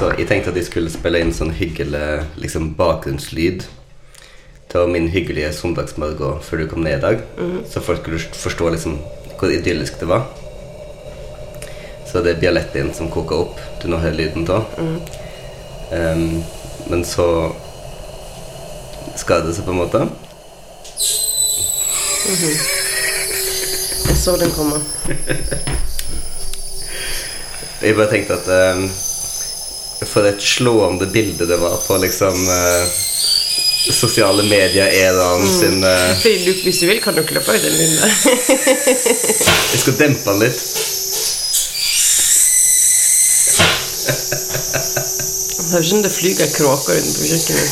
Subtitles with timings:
[0.00, 3.66] Så jeg tenkte at jeg skulle spille inn sånn hyggelig liksom, bakgrunnslyd
[4.72, 7.20] til min hyggelige søndagsmorgen før du kom ned i dag.
[7.68, 8.94] Så folk skulle forstå liksom
[9.36, 10.24] hvor idyllisk det var.
[12.08, 13.60] Så det er bjalletten som koker opp.
[13.82, 14.72] Du nå hører lyden av.
[15.92, 16.40] Um,
[16.88, 17.52] men så
[19.20, 20.00] skal det seg på en måte.
[24.08, 24.80] Jeg så den komme.
[27.84, 28.90] Jeg bare tenkte at um,
[30.10, 32.86] For et slående bilde det var på liksom uh,
[33.94, 37.96] sosiale medier-æraen sin uh, Fordi du, hvis du vil, kan du klippe ut den lyden
[38.02, 38.10] der.
[39.70, 40.60] Jeg skal dempe den litt.
[45.60, 47.70] Det høres ut som det flyger kråker utenfor kjøkkenet.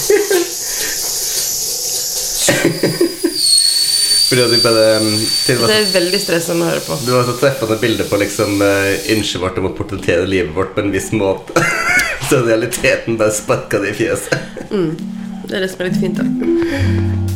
[4.29, 6.99] Vi bare det var, Det er veldig stressende å høre på.
[7.03, 10.85] det var så treffende bilde på liksom ønsket vårt om å portrettere livet vårt på
[10.85, 11.57] en viss måte.
[12.29, 14.39] så realiteten bare sparka det i fjeset.
[15.49, 17.28] Det er det som er litt fint, da.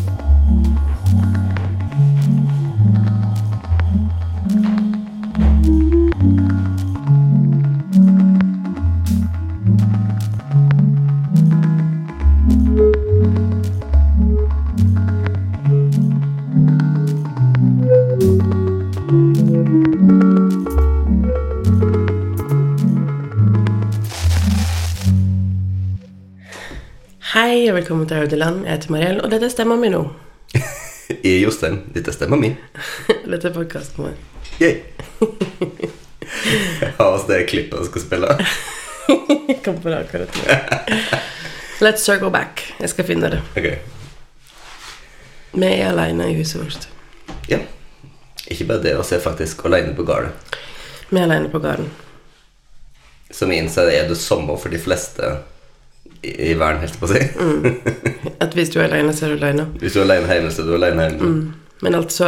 [27.92, 28.62] Velkommen til Audeland.
[28.64, 29.98] Jeg heter Mariell, og dette er stemma mi nå.
[31.28, 32.48] I Jostein, dette er stemma mi.
[33.32, 34.14] Dette er podkasten vår.
[34.62, 34.78] Yay.
[36.96, 38.38] Ha oss det klippet jeg skal spille.
[39.10, 40.56] Jeg kom på det akkurat nå.
[41.84, 42.64] Let's circle back.
[42.80, 43.42] Jeg skal finne det.
[43.60, 43.68] Ok.
[45.52, 46.88] Vi er alene i huset vårt.
[47.52, 47.60] Ja.
[48.48, 50.32] Ikke bare det, vi er faktisk aleine på gården.
[51.10, 51.92] Vi er alene på gården.
[53.28, 55.36] Som jeg innser er det sommer for de fleste
[56.22, 57.20] i, verden, helt på å si.
[58.42, 59.66] At hvis du er alene, så er du alene.
[59.82, 61.30] Hvis du er alene hjemme, så er du alene hjemme.
[61.82, 62.26] Men altså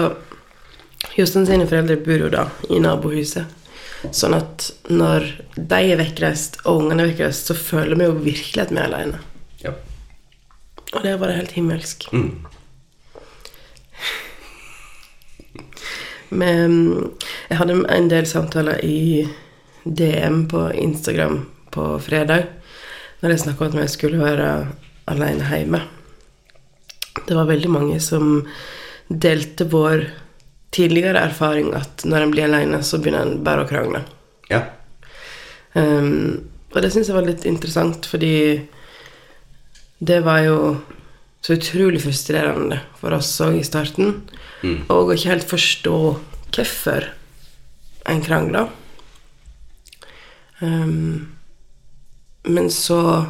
[1.14, 3.46] Jostein sine foreldre bor jo da i nabohuset.
[4.12, 8.64] Sånn at når de er vekkreist, og ungene er vekkreist, så føler vi jo virkelig
[8.64, 9.19] at vi er alene.
[9.62, 9.72] Ja.
[10.92, 12.08] Og det har vært helt himmelsk.
[12.12, 12.34] Mm.
[16.42, 16.70] Men
[17.48, 19.24] jeg hadde en del samtaler i
[19.84, 22.50] DM på Instagram på fredag
[23.24, 24.48] når jeg snakka om at jeg skulle være
[25.08, 25.80] alene hjemme.
[27.24, 28.42] Det var veldig mange som
[29.08, 30.04] delte vår
[30.74, 34.02] tidligere erfaring at når en blir alene, så begynner en bare å krangle.
[34.50, 34.60] Ja.
[35.72, 38.66] Um, og det syns jeg var litt interessant, fordi
[40.04, 40.58] det var jo
[41.44, 44.18] så utrolig frustrerende for oss òg i starten.
[44.92, 45.98] Og å ikke helt forstå
[46.54, 47.08] hvorfor
[48.10, 48.68] en krangler.
[50.60, 51.33] Um,
[52.44, 53.27] men så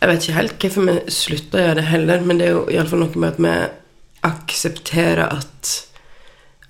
[0.00, 2.62] Jeg vet ikke helt hvorfor vi slutta å gjøre det heller, men det er jo
[2.74, 3.52] iallfall noe med at vi
[4.26, 5.70] aksepterer at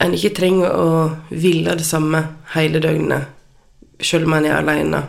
[0.04, 0.90] en ikke trenger å
[1.30, 2.20] ville det samme
[2.52, 3.30] hele døgnet,
[4.04, 5.00] selv om en er aleine.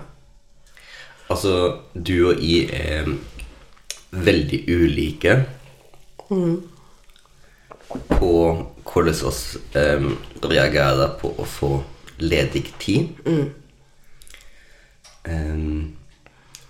[1.28, 3.12] Altså, du og jeg er
[4.14, 5.36] veldig ulike
[8.08, 8.34] på
[8.84, 9.42] hvordan oss
[9.76, 10.14] um,
[10.44, 11.72] reagerer på å få
[12.22, 13.10] ledig tid.
[15.24, 15.96] Em,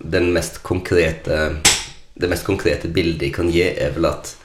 [0.04, 1.56] den mest konkrete
[2.14, 4.36] Det mest konkrete bildet jeg kan gi, er vel at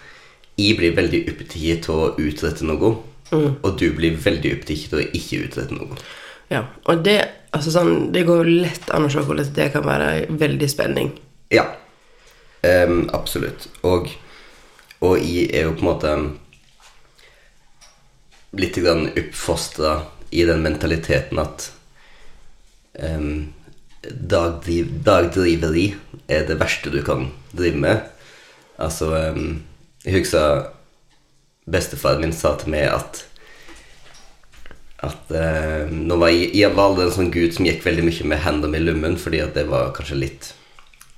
[0.58, 2.88] jeg blir veldig opptatt av å utrette noe,
[3.36, 5.98] og du blir veldig opptatt av å ikke utrette noe.
[6.48, 7.18] Ja, og det,
[7.52, 11.12] altså sånn, det går jo lett an å se hvordan det kan være veldig spenning.
[11.52, 11.66] Ja.
[12.64, 13.68] um, absolutt.
[13.84, 14.08] Og,
[15.04, 16.16] og jeg er jo på en måte
[18.58, 19.98] litt oppfostra
[20.32, 21.68] i den mentaliteten at
[22.96, 23.52] um,
[24.10, 25.86] dagdriv, dagdriveri
[26.28, 28.04] er det verste du kan drive med.
[28.78, 29.62] Altså um,
[30.04, 30.68] Jeg husker
[31.68, 33.24] bestefaren min sa til meg at
[34.98, 38.40] at uh, nå var jeg, jeg var en sånn gutt som gikk veldig mye med
[38.42, 40.48] hendene i lommen, fordi at det var kanskje litt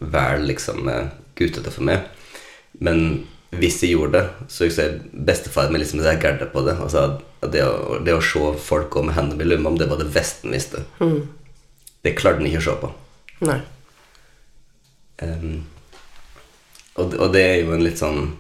[0.01, 2.05] vel liksom eh, guttete for meg.
[2.85, 3.25] Men
[3.57, 6.77] hvis jeg gjorde det, så husker jeg bestefaren min liksom reagerte på det.
[6.81, 10.09] Og det å, det å se folk gå med hendene i lommen, det var det
[10.15, 10.85] Vesten visste.
[12.05, 12.91] Det klarte han ikke å se på.
[13.49, 13.61] Nei.
[15.21, 15.67] Um,
[16.97, 18.31] og, og det er jo en litt sånn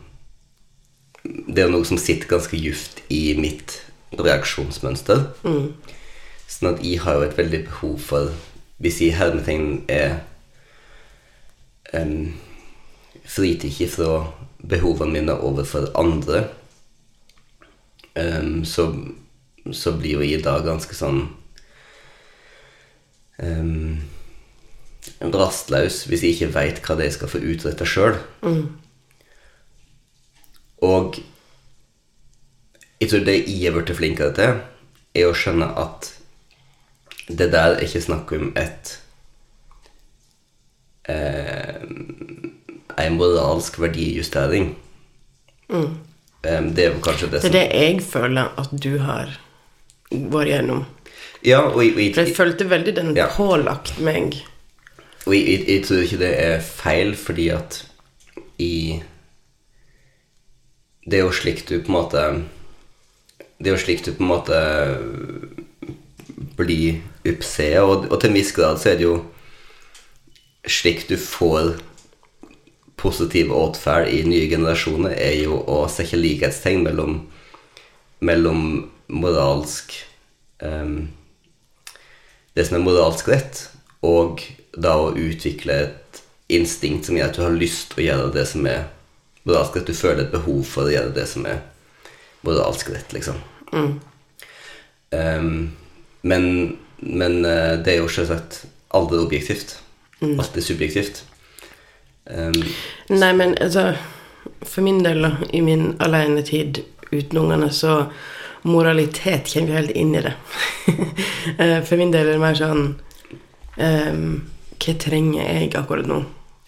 [1.21, 3.75] Det er jo noe som sitter ganske djupt i mitt
[4.17, 5.27] reaksjonsmønster.
[6.51, 8.33] Sånn at jeg har jo et veldig behov for
[8.81, 10.23] Hvis jeg i hermetegn er
[11.93, 12.33] um,
[13.29, 14.15] Fritatt fra
[14.71, 16.47] behovene mine overfor andre,
[18.17, 18.89] um, så,
[19.73, 21.23] så blir jo jeg da ganske sånn
[23.43, 24.01] em,
[25.21, 28.19] rastløs hvis jeg ikke veit hva de skal få utretta sjøl.
[30.81, 31.21] Og
[33.01, 34.59] jeg tror det jeg er blitt flinkere til,
[35.17, 36.13] er å skjønne at
[37.31, 38.97] det der er ikke snakk om et
[41.09, 41.87] eh,
[43.01, 44.75] En moralsk verdijustering.
[45.71, 45.95] Mm.
[46.43, 49.31] det er kanskje det som Det er det jeg føler at du har
[50.11, 50.83] vært gjennom.
[51.45, 53.27] Ja, og og For jeg følte veldig den Ja.
[53.29, 54.43] pålagt meg.
[55.27, 57.87] Og jeg, jeg, tror ikke det er feil, fordi at
[58.59, 59.03] i
[61.11, 62.45] Det er jo slik du på en måte
[63.59, 64.61] Det er jo slik du på en måte
[66.57, 69.25] blir oppsett, og, og til en viss grad så er det jo
[70.69, 71.79] slik du får
[73.01, 77.15] positiv atferd i nye generasjoner, er jo å sette likhetstegn mellom,
[78.21, 79.95] mellom moralsk
[80.65, 81.09] ehm,
[82.55, 83.63] det som er moralsk rett,
[84.07, 84.43] og
[84.75, 88.47] da å utvikle et instinkt som gjør at du har lyst til å gjøre det
[88.51, 88.89] som er
[89.47, 89.91] moralsk rett.
[89.91, 91.63] Du føler et behov for å gjøre det som er
[92.47, 93.39] moralsk rett, liksom.
[95.11, 95.71] Ehm,
[96.23, 98.65] men, men eh, det er jo selvsagt
[98.97, 99.79] aldri objektivt.
[100.21, 101.25] Alltid subjektivt.
[102.31, 102.55] Um,
[103.09, 103.95] Nei, men altså
[104.63, 108.05] For min del, da, i min alenetid uten ungene, så
[108.63, 110.35] Moralitet kommer jo helt inn i det.
[111.59, 112.83] Eh, For min del er det mer sånn
[113.81, 114.25] um,
[114.77, 116.19] Hva trenger jeg akkurat nå?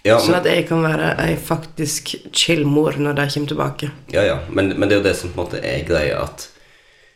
[0.06, 3.90] Ja, Sånn at jeg kan være ei faktisk chill mor når de kommer tilbake.
[4.14, 6.48] Ja, ja, men, men det er jo det som på en måte er greia, at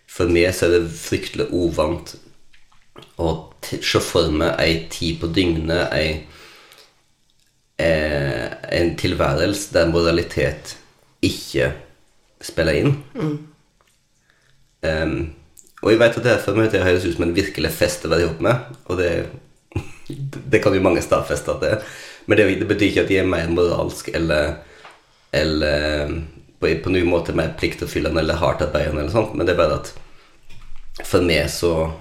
[0.06, 2.14] for meg så er det fryktelig uvant
[3.18, 3.32] å
[3.64, 6.26] se for meg ei tid på dygnet, ei
[7.82, 8.46] eh,
[8.76, 10.76] En tilværelse der moralitet
[11.24, 11.72] ikke
[12.44, 12.94] spiller inn.
[14.86, 15.18] Em,
[15.82, 18.06] og jeg vet at det er for meg det høres ut som en virkelig fest
[18.06, 19.10] å være sammen med, og det,
[20.52, 21.92] det kan jo mange stadfeste at det er.
[22.26, 24.56] Men det, det betyr ikke at de er mer moralsk eller,
[25.36, 26.16] eller
[26.58, 29.92] på, på noen måte mer pliktoppfyllende eller hardtarbeidende eller sånt, men det er bare at
[31.04, 31.92] for meg så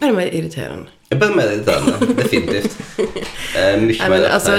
[0.00, 0.88] Bare mer irriterende.
[1.12, 2.78] Er bare mer irriterende, definitivt.
[3.54, 4.56] Eh, mye Nei, mer altså,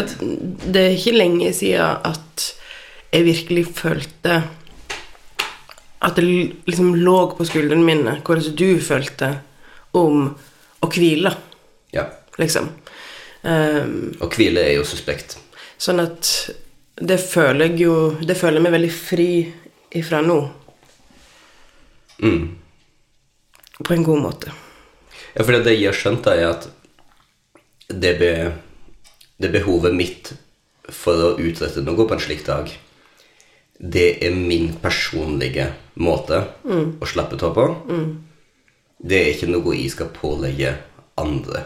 [0.71, 2.43] det er ikke lenge siden at
[3.11, 4.37] jeg virkelig følte
[6.01, 6.25] at det
[6.67, 9.29] liksom lå på skuldrene mine hvordan du følte
[9.95, 10.35] om
[10.83, 11.31] å hvile,
[11.93, 12.05] Ja.
[12.37, 12.69] liksom.
[13.45, 15.37] Og hvile er jo suspekt.
[15.77, 16.49] sånn at
[16.95, 19.53] det føler jeg jo Det føler jeg meg veldig fri
[19.91, 20.37] ifra nå.
[22.23, 22.55] Mm.
[23.83, 24.51] På en god måte.
[25.35, 26.67] Ja, for det jeg har skjønt, er at
[27.89, 28.31] det, be,
[29.39, 30.33] det behovet mitt
[30.89, 32.71] for å utrette noe på en slik dag,
[33.77, 35.69] det er min personlige
[35.99, 37.67] måte å slappe av på.
[39.05, 40.75] Det er ikke noe jeg skal pålegge
[41.19, 41.65] andre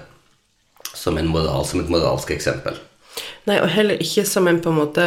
[0.93, 2.77] som, en moral, som et moralsk eksempel.
[3.47, 5.05] Nei, og heller ikke som en på en måte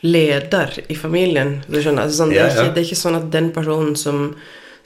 [0.00, 1.58] leder i familien.
[1.68, 2.06] Du skjønner?
[2.06, 4.22] Altså, sånn, det, er ikke, det er ikke sånn at den personen som,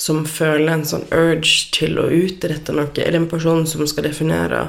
[0.00, 4.66] som føler en sånn urge til å utrette noe, er den personen som skal definere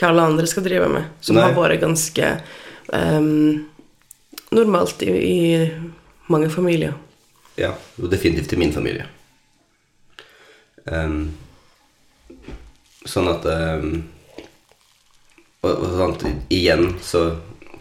[0.00, 1.08] hva alle andre skal drive med.
[1.24, 1.46] Som Nei.
[1.46, 2.34] har vært ganske
[2.94, 3.66] um,
[4.54, 5.40] normalt i, i
[6.32, 6.94] mange familier.
[7.58, 9.06] Ja, og definitivt i min familie.
[10.86, 11.30] Um,
[13.08, 14.00] sånn at um,
[15.60, 17.24] og, og sant, igjen så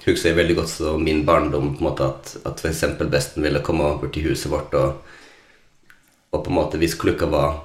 [0.03, 2.83] husker jeg veldig godt så min barndom på en måte at, at f.eks.
[3.11, 4.99] besten ville komme over til huset vårt, og,
[6.33, 7.61] og på en måte hvis klokka var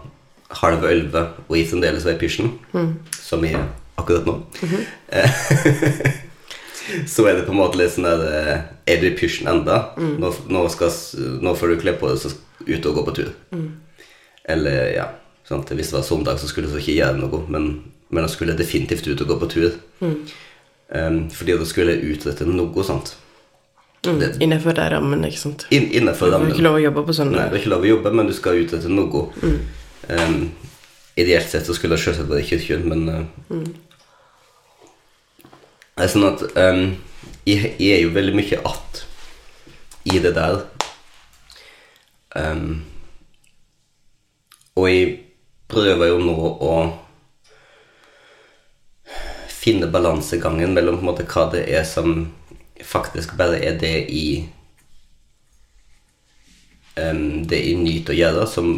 [0.61, 2.53] halv elleve, og jeg fremdeles var i pysjen,
[3.17, 3.67] som jeg er
[3.99, 4.35] akkurat nå
[5.15, 5.41] eh,
[7.09, 9.95] Så er det på en måte litt sånn der eh, Er du i pysjen enda?
[9.97, 10.93] Nå, nå, skal,
[11.41, 12.33] nå får du kle på deg så
[12.65, 13.31] ut og gå på tur.
[14.45, 15.07] Eller ja
[15.49, 15.71] sant?
[15.71, 17.69] Hvis det var søndag, så skulle du ikke gjøre noe, men,
[18.11, 19.77] men jeg skulle definitivt ut og gå på tur.
[20.01, 23.15] Um, fordi da skulle jeg utrette noe sånt.
[24.05, 25.65] Det, Innenfor de rammene, ikke sant.
[25.73, 27.89] In, innenfor Du får ikke lov å jobbe på Nei, du har ikke lov å
[27.89, 29.25] jobbe, men du skal utrette noe.
[30.13, 30.43] Um,
[31.17, 33.63] ideelt sett så skulle jeg selvsagt vært i kirken, men uh,
[35.95, 36.97] Er sånn at um,
[37.47, 39.05] jeg, jeg er jo veldig mye att
[40.05, 40.65] i det der.
[42.35, 42.83] Um,
[44.75, 45.13] og jeg
[45.71, 46.73] prøver jo nå å
[49.49, 52.27] finne balansegangen mellom på en måte hva det er som
[52.85, 54.27] faktisk bare er det i
[56.99, 58.75] um, det jeg nyter å gjøre, som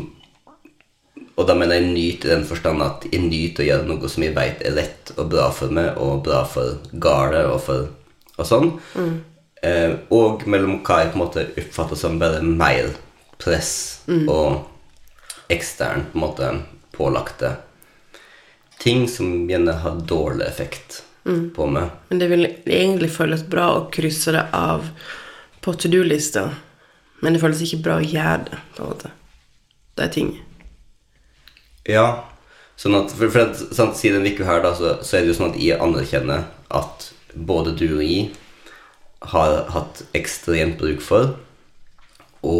[1.36, 4.24] Og da mener jeg nyt i den forstand at jeg nyter å gjøre noe som
[4.24, 7.70] jeg vet er rett og bra for meg, og bra for gale og
[8.36, 8.70] og sånn.
[9.64, 12.90] Eh, og mellom hva jeg på en måte oppfatter som bare mer
[13.40, 16.50] press og ekstern på en måte
[16.96, 17.54] pålagte
[18.80, 21.02] ting som gjerne har dårlig effekt
[21.56, 21.90] på meg.
[22.08, 24.86] Men det vil egentlig føles bra å krysse det av
[25.64, 26.50] på to do-lista,
[27.24, 29.10] men det føles ikke bra å gjøre det, på en måte.
[29.96, 30.30] Det er ting.
[31.90, 32.06] Ja,
[32.80, 35.34] sånn at, for, for at sånn, Siden vi ikke her, da, så, så er det
[35.34, 38.32] jo sånn at jeg anerkjenner at både du og jeg
[39.32, 41.36] har hatt ekstremt bruk for
[42.46, 42.58] å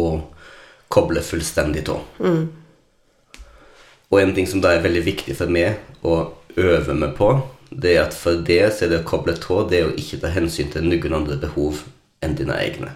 [0.91, 2.01] koble fullstendig av.
[4.07, 6.19] Og en ting som da er veldig viktig for meg å
[6.57, 7.33] øve meg på,
[7.69, 10.21] det er at for det så er det å koble av, det er å ikke
[10.23, 11.83] ta hensyn til noen andre behov
[12.23, 12.93] enn dine egne.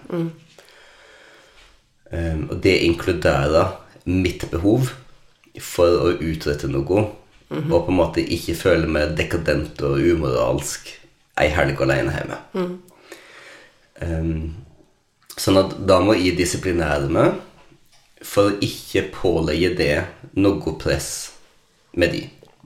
[2.12, 3.76] Um, og det inkluderer
[4.08, 4.90] mitt behov
[5.60, 7.04] for å utrette noe,
[7.52, 10.88] og på en måte ikke føle meg dekadent og umoralsk
[11.40, 12.38] ei helg alene hjemme.
[14.02, 14.54] Um,
[15.36, 17.36] sånn at da må jeg disiplinere meg
[18.24, 19.94] for å ikke pålegge det
[20.38, 21.10] noe press
[21.98, 22.22] med de.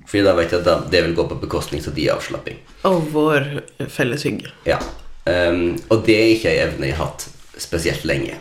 [0.07, 2.61] Fordi da vet jeg at det vil gå på bekostning av de avslapping.
[2.87, 3.49] Og vår
[3.91, 4.53] felles hygge.
[4.69, 4.79] Ja.
[5.27, 7.27] Um, og det er ikke ei evne jeg har hatt
[7.59, 8.39] spesielt lenge.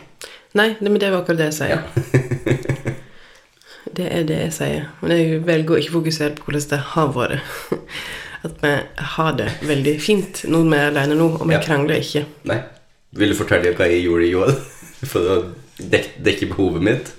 [0.56, 2.74] Nei, men det var akkurat det jeg sier.
[3.96, 4.86] det er det jeg sier.
[5.02, 7.40] Men jeg velger å ikke fokusere på hvordan det har vært.
[8.46, 8.72] At vi
[9.16, 11.60] har det veldig fint når vi er alene nå, og vi Ja.
[11.64, 12.24] krangler ikke.
[12.46, 12.60] Nei.
[13.16, 14.52] Vil du fortelle hva jeg gjorde i år
[15.12, 15.36] for å
[15.80, 17.12] dekke, dekke behovet mitt?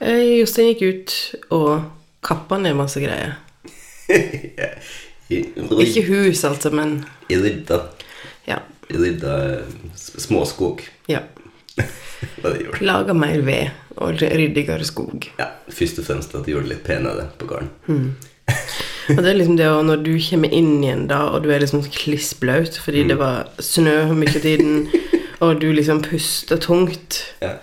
[0.00, 1.14] Eh, Jostein gikk ut
[1.56, 1.86] og
[2.26, 3.38] kappa ned masse greier.
[4.60, 4.70] ja.
[5.32, 7.00] Ikke hus, altså, men
[7.32, 7.80] I rydda.
[8.46, 8.60] ja.
[8.92, 10.84] I rydda eh, småskog.
[11.10, 11.24] ja.
[12.80, 15.28] Laga mer ved og ryddigere skog.
[15.40, 17.70] Ja, først og fremst at det gjorde det litt penere på gården.
[19.14, 21.84] Og det er liksom det når du kommer inn igjen da, og du er liksom
[21.94, 24.76] klissblaut fordi det var snø mye av tiden,
[25.44, 27.54] og du liksom puster tungt, Ja.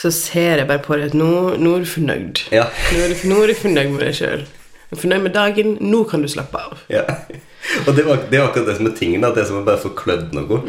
[0.00, 2.44] så ser jeg bare på deg at nå, nå er du fornøyd.
[2.54, 2.66] Ja.
[2.92, 4.46] Nå er du, nå er du fornøyd med deg sjøl.
[4.90, 5.76] Fornøyd med dagen.
[5.86, 6.80] Nå kan du slappe av.
[6.90, 7.04] Ja.
[7.86, 9.92] Og det var, det var akkurat det som er tingen, at det som bare få
[9.96, 10.62] klødd noe.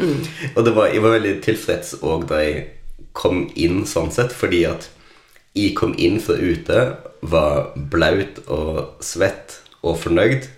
[0.54, 2.60] Og det var, jeg var veldig tilfreds òg da jeg
[3.12, 4.88] kom inn sånn sett, fordi at
[5.56, 6.84] jeg kom inn fra ute,
[7.22, 10.48] var blaut og svett og fornøyd,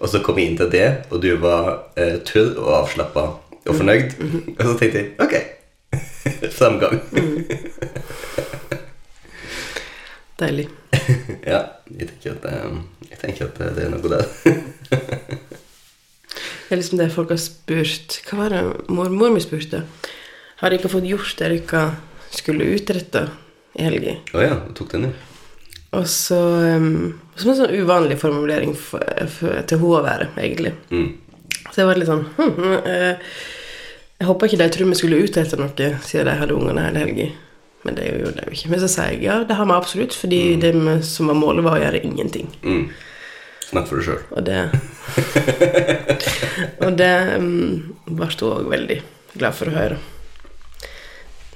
[0.00, 3.26] og så kom jeg inn til det, og du var eh, tørr og avslappa
[3.68, 4.14] og fornøyd.
[4.58, 5.34] Og så tenkte jeg ok,
[6.58, 6.96] framgang.
[10.40, 10.68] Deilig.
[11.52, 11.60] ja,
[11.92, 12.78] jeg tenker at, eh,
[13.10, 14.24] jeg tenker at det er noe der.
[16.70, 18.20] Det er liksom det folk har spurt.
[18.28, 19.82] Hva var det mor, mor mi spurte?
[20.60, 21.84] Har ikke fått gjort det dere
[22.30, 23.24] skulle utrette
[23.78, 24.18] i helga?
[24.36, 25.26] Å ja, du tok den, ja.
[25.96, 26.36] Og så
[26.78, 29.02] um, Som en sånn uvanlig formulering for,
[29.32, 30.74] for, til hun å være, egentlig.
[30.92, 31.08] Mm.
[31.70, 33.32] Så jeg var litt sånn hm, eh,
[34.20, 37.30] Jeg håper ikke de tror vi skulle utrette noe siden de hadde ungene hele helga.
[37.88, 38.70] Men det gjorde de jo ikke.
[38.74, 41.64] Men så sier jeg ja, det har vi absolutt, fordi det med, som var målet,
[41.64, 42.52] var å gjøre ingenting.
[42.60, 42.84] Mm.
[43.70, 44.22] Snakk for deg sjøl.
[44.36, 44.60] Og det
[46.84, 49.02] Og det um, ble hun òg veldig
[49.40, 50.00] glad for å høre.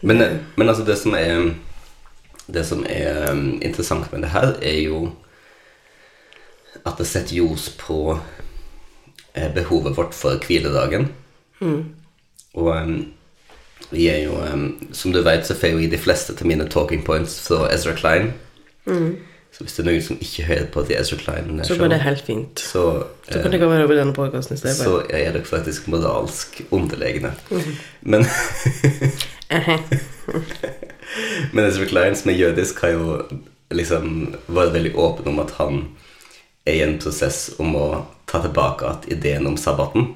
[0.04, 0.20] Men,
[0.56, 1.54] men altså det som er
[2.46, 4.98] Det som er um, interessant med det her, er jo
[6.84, 8.18] at det setter ljos på
[9.34, 11.06] eh, behovet vårt for hviledagen.
[12.54, 12.98] Og um,
[13.90, 17.04] vi er jo um, Som du vet, så får jeg de fleste til mine talking
[17.04, 18.34] points fra Ezra Klein.
[19.54, 22.00] Så hvis det er noen som ikke hører på The Ezra Klein Så går det
[22.02, 22.60] helt fint.
[22.60, 24.76] så, Så eh, kan dere være på denne podkasten i stedet.
[24.76, 27.32] så er dere faktisk moralsk underlegne.
[28.02, 29.12] Men Ehe.
[31.52, 33.18] Men Ezra Klein, som er jødisk, har jo
[33.74, 35.84] liksom vært veldig åpen om at han
[36.64, 37.86] er i en prosess om å
[38.30, 40.14] ta tilbake at ideen om sabbaten.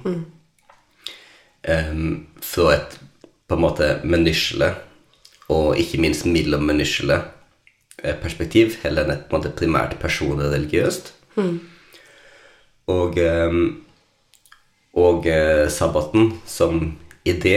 [1.68, 2.98] Em, fra et
[3.48, 4.72] på en måte menysjele,
[5.48, 7.22] og ikke minst mellom menysjele
[8.02, 11.12] eh, perspektiv, heller enn et en primært personreligiøst.
[12.88, 13.84] Og, em,
[14.96, 17.56] og eh, sabbaten som idé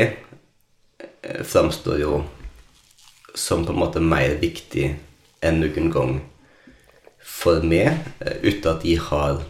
[1.22, 2.24] framstår jo
[3.34, 4.92] som på en måte mer viktig
[5.42, 6.18] enn noen gang
[7.22, 9.42] for meg, eh, uten at de har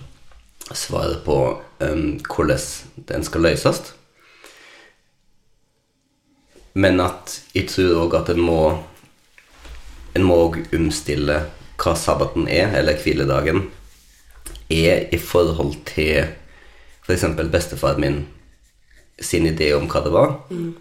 [0.71, 1.37] svaret på
[1.79, 2.61] um, hvordan
[3.09, 3.81] den skal løses.
[6.73, 8.61] Men at jeg tror òg at en må
[10.11, 11.37] En må òg omstille
[11.79, 13.61] hva sabbaten er, eller hviledagen,
[14.67, 16.25] er i forhold til
[17.05, 17.23] f.eks.
[17.47, 18.17] bestefaren min
[19.23, 20.33] sin idé om hva det var.
[20.51, 20.75] Um,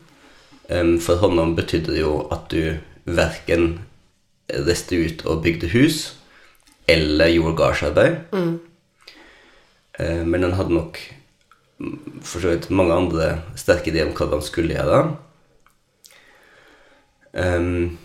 [1.02, 2.76] for honom betydde det jo at du
[3.10, 3.80] verken
[4.50, 5.96] reiste ut og bygde hus
[6.90, 8.20] eller gjorde gardsarbeid.
[8.32, 8.60] Mm.
[10.30, 10.98] men han hadde nok
[12.22, 13.26] for så vidt mange andre
[13.58, 15.00] sterke ideer om hva han skulle gjøre.
[17.32, 17.98] Um,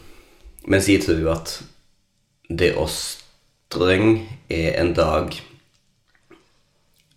[0.70, 1.56] mens jeg tror jo at
[2.50, 4.20] det å streng
[4.54, 5.34] er en dag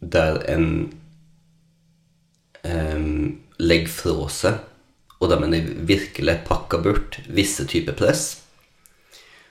[0.00, 0.68] der en
[2.64, 4.58] um, legger fra seg,
[5.18, 8.26] og da mener jeg virkelig pakker bort visse typer press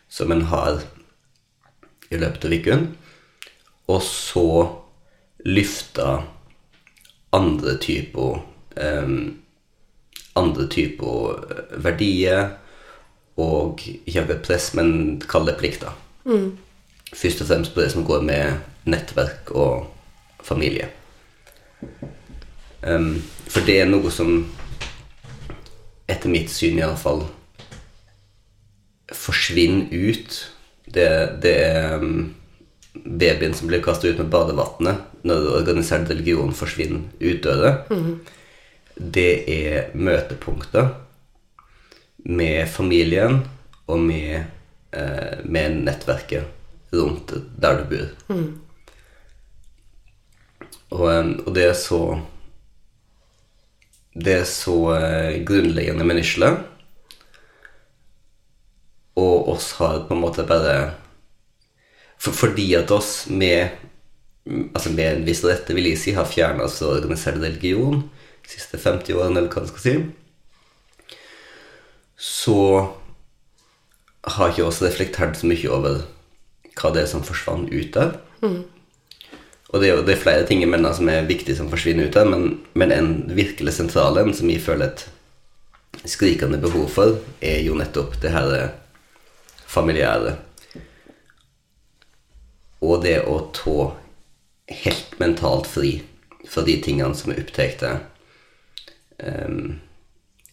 [0.09, 0.81] som en har
[2.09, 2.86] i løpet av uken,
[3.91, 4.47] og så
[5.43, 6.24] løfter
[7.36, 8.39] andre typer
[8.79, 9.17] um,
[10.38, 12.53] andre typer verdier
[13.38, 15.93] og ikke akkurat press, men kall det plikter.
[17.13, 19.88] Først og fremst på det som går med nettverk og
[20.43, 20.89] familie.
[22.81, 24.39] Um, for det er noe som
[26.27, 27.25] etter mitt syn iallfall
[29.13, 30.51] forsvinner ut.
[30.86, 32.34] Det, det er um,
[32.93, 37.46] babyen som blir kasta ut med badevannet når organisert religion forsvinner ut
[37.91, 38.19] Mm.
[38.98, 40.96] Det er møtepunkter
[42.27, 43.43] med familien
[43.88, 44.48] og med,
[44.91, 46.48] eh, med nettverket
[46.91, 48.07] rundt der du bor.
[50.89, 52.19] Og, eh, og det er så
[54.17, 56.63] Det så eh, grunnleggende menneskelige.
[59.17, 60.77] Og oss har på en måte bare
[62.17, 63.69] for, Fordi at oss med
[64.47, 68.05] Altså med en viss rette, vil jeg si, har fjerna oss fra organisert religion
[68.45, 69.95] de siste 50 årene, eller hva man skal si,
[72.15, 72.62] så
[74.38, 76.00] har ikke oss reflektert så mye over
[76.79, 78.15] hva det er som forsvant ut der.
[79.74, 82.07] Og det er jo det er flere ting i mennene som er viktige som forsvinner
[82.07, 85.07] ut her, men, men en virkelig sentral en som jeg føler et
[86.07, 88.69] skrikende behov for, er jo nettopp det her
[89.67, 90.38] familiære.
[92.86, 93.77] Og det å tå
[94.83, 95.97] helt mentalt fri
[96.47, 97.83] fra de tingene som er opptatt
[99.19, 99.79] um,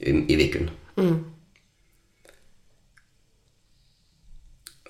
[0.01, 0.61] i, i
[0.95, 1.25] Mm.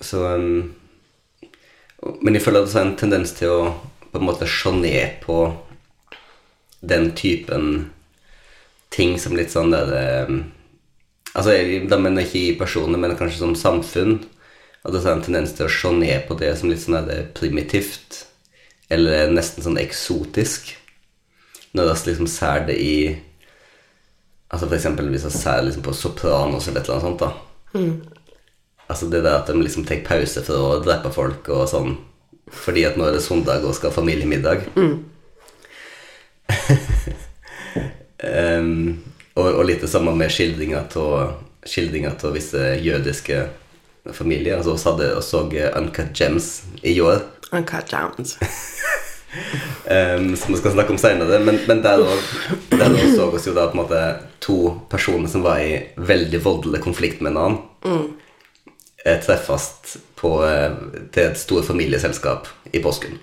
[0.01, 0.75] Så um,
[2.21, 3.61] Men jeg føler at det er en tendens til å
[4.15, 5.39] på en måte se ned på
[6.79, 7.89] den typen
[8.95, 10.43] ting som litt sånn der um,
[11.35, 11.51] Altså,
[11.91, 14.21] da mener jeg ikke personer, men kanskje som samfunn.
[14.87, 17.25] At det er en tendens til å se ned på det som litt sånn der
[17.35, 18.21] primitivt.
[18.87, 20.71] Eller nesten sånn eksotisk.
[21.75, 22.97] Når vi liksom ser det i
[24.47, 27.31] Altså for eksempel hvis vi ser liksom på Sopranos eller et eller annet sånt, da.
[28.87, 31.97] Altså det der at de liksom tar pause for å drepe folk og sånn.
[32.51, 34.67] Fordi at nå er det søndag og skal ha familiemiddag.
[38.25, 39.03] Em,
[39.35, 40.85] og, og litt det samme med skildringer
[42.23, 43.41] av visse jødiske
[44.15, 44.57] familier.
[44.57, 45.43] Altså vi hadde og så
[45.75, 47.25] Uncut Gems i år.
[47.51, 48.37] Uncut Gems.
[49.85, 51.39] Um, som vi skal snakke om senere.
[51.43, 54.01] Men, men der også, så oss jo da på en måte
[54.39, 54.57] to
[54.89, 57.59] personer som var i veldig voldelig konflikt med en annen.
[57.83, 58.05] mm.
[59.25, 63.19] Treffes på, eh, til et stort familieselskap i påsken.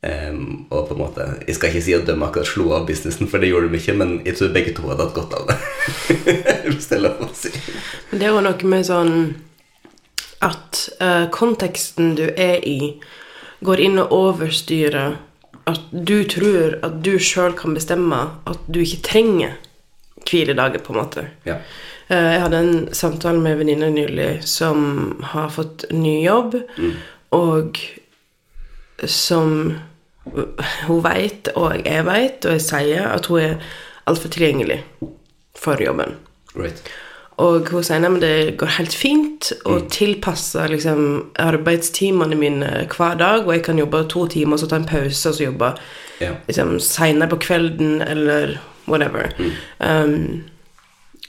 [0.00, 3.28] Um, og på en måte Jeg skal ikke si at de akkurat slo av businessen,
[3.28, 5.56] for det gjorde de ikke, men jeg tror begge to hadde hatt godt av det.
[6.70, 7.52] Hvis det er lov å si.
[8.08, 9.12] Men det er jo noe med sånn
[10.40, 12.94] at uh, konteksten du er i,
[13.60, 15.18] går inn og overstyrer
[15.68, 19.58] at du tror at du sjøl kan bestemme at du ikke trenger
[20.24, 21.26] hviledager, på en måte.
[21.44, 21.60] Ja.
[22.10, 26.56] Eh, Jeg hadde en samtale med en venninne nylig som har fått ny jobb,
[27.30, 27.78] og
[29.06, 29.78] som
[30.86, 33.70] hun veit, og jeg veit, og jeg sier at hun er
[34.10, 34.82] altfor tilgjengelig
[35.56, 36.18] for jobben.
[36.54, 36.82] Right.
[37.40, 43.46] Og hun sier at det går helt fint å tilpasse liksom, arbeidstimene mine hver dag,
[43.46, 45.72] og jeg kan jobbe to timer, og så ta en pause, og så jobbe
[46.20, 46.36] yeah.
[46.50, 48.58] liksom, seinere på kvelden, eller
[48.90, 49.30] whatever.
[49.78, 50.42] Um,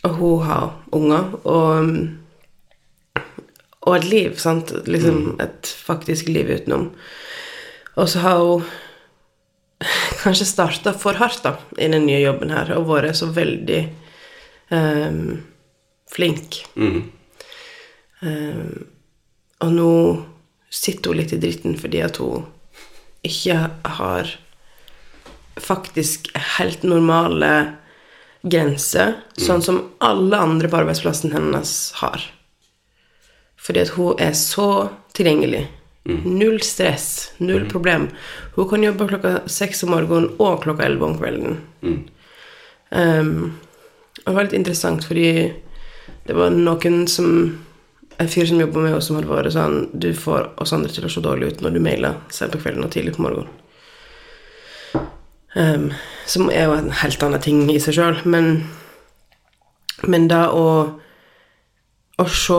[0.07, 1.91] og hun har unger, og,
[3.81, 4.73] og et liv, sant?
[4.87, 6.89] Liksom et faktisk liv utenom.
[7.99, 8.65] Og så har hun
[10.23, 13.81] kanskje starta for hardt da, i den nye jobben her, og vært så veldig
[14.73, 15.41] um,
[16.11, 16.63] flink.
[16.75, 17.01] Mm.
[18.21, 18.87] Um,
[19.61, 19.91] og nå
[20.71, 22.45] sitter hun litt i dritten fordi at hun
[23.27, 23.57] ikke
[23.99, 24.29] har
[25.61, 27.51] faktisk helt normale
[28.41, 32.23] grenser, sånn som alle andre på arbeidsplassen hennes har.
[33.61, 35.67] Fordi at hun er så tilgjengelig.
[36.25, 38.07] Null stress, null problem.
[38.55, 41.59] Hun kan jobbe klokka seks om morgenen og klokka elleve om kvelden.
[42.89, 43.59] Um,
[44.25, 45.51] det var litt interessant, fordi
[46.25, 47.59] det var noen som
[48.21, 51.07] En fyr som jobba med oss, som hadde vært sånn Du får oss andre til
[51.07, 53.49] å se dårlig ut når du mailer sent på kvelden og tidlig på morgenen.
[55.55, 55.91] Um,
[56.25, 58.67] som er jo en helt annen ting i seg sjøl, men
[60.07, 60.67] Men da å
[62.17, 62.55] å se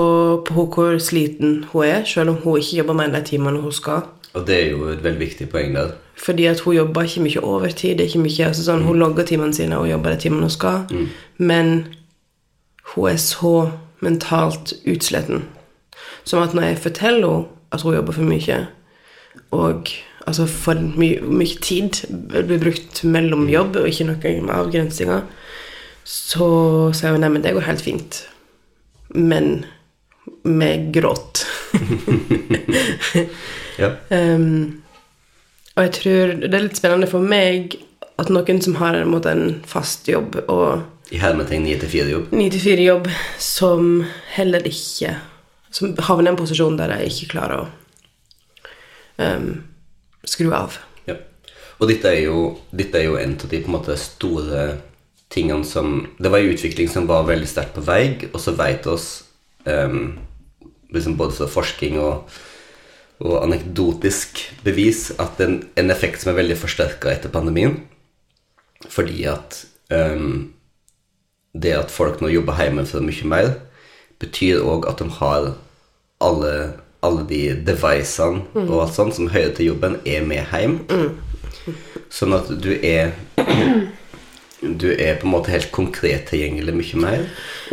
[0.46, 3.72] på hvor sliten hun er, selv om hun ikke jobber mer enn de timene hun
[3.74, 5.90] skal, Og det er jo et veldig viktig poeng der.
[6.16, 7.98] Fordi at hun jobber ikke mye overtid.
[7.98, 10.50] det er ikke mye, altså sånn, Hun logger timene sine og jobber de timene hun
[10.50, 10.86] skal.
[11.38, 11.94] Men
[12.94, 15.44] hun er så mentalt utsletten.
[16.24, 18.66] Som at når jeg forteller henne at hun jobber for mye,
[19.50, 19.88] og
[20.26, 25.22] altså for my mye tid blir brukt mellom jobb og ikke noen avgrensninger avgrensinger,
[26.04, 26.48] så
[26.96, 28.22] sier hun nei, men det går helt fint.
[29.14, 29.64] Men
[30.42, 31.46] med gråt.
[33.80, 33.88] Ja.
[34.12, 34.82] Um,
[35.74, 37.78] og jeg tror det er litt spennende for meg
[38.20, 42.34] at noen som har en, måte, en fast jobb og I hermetegn 9-4-jobb.
[42.36, 43.08] 9-4-jobb,
[43.40, 44.04] som
[44.36, 45.16] heller ikke
[45.72, 47.66] Som havner i en posisjon der de ikke klarer å
[49.16, 49.48] um,
[50.28, 50.78] skru av.
[51.08, 51.18] Ja.
[51.80, 54.66] Og dette er, jo, dette er jo en av de på en måte store
[55.32, 58.86] tingene som Det var en utvikling som var veldig sterkt på vei, og så veit
[58.86, 59.24] oss
[59.64, 60.18] um,
[60.92, 62.28] liksom både fra forskning og,
[63.24, 67.78] og anekdotisk bevis at en, en effekt som er veldig forsterka etter pandemien,
[68.92, 70.52] fordi at um,
[71.52, 73.52] det at folk nå jobber hjemme for mye mer,
[74.22, 75.52] betyr òg at de har
[76.22, 76.52] alle,
[77.02, 80.78] alle de devicene og alt sånt som hører til jobben, er med hjem.
[82.12, 83.16] Sånn at du er
[84.62, 87.22] Du er på en måte helt konkret tilgjengelig mye mer.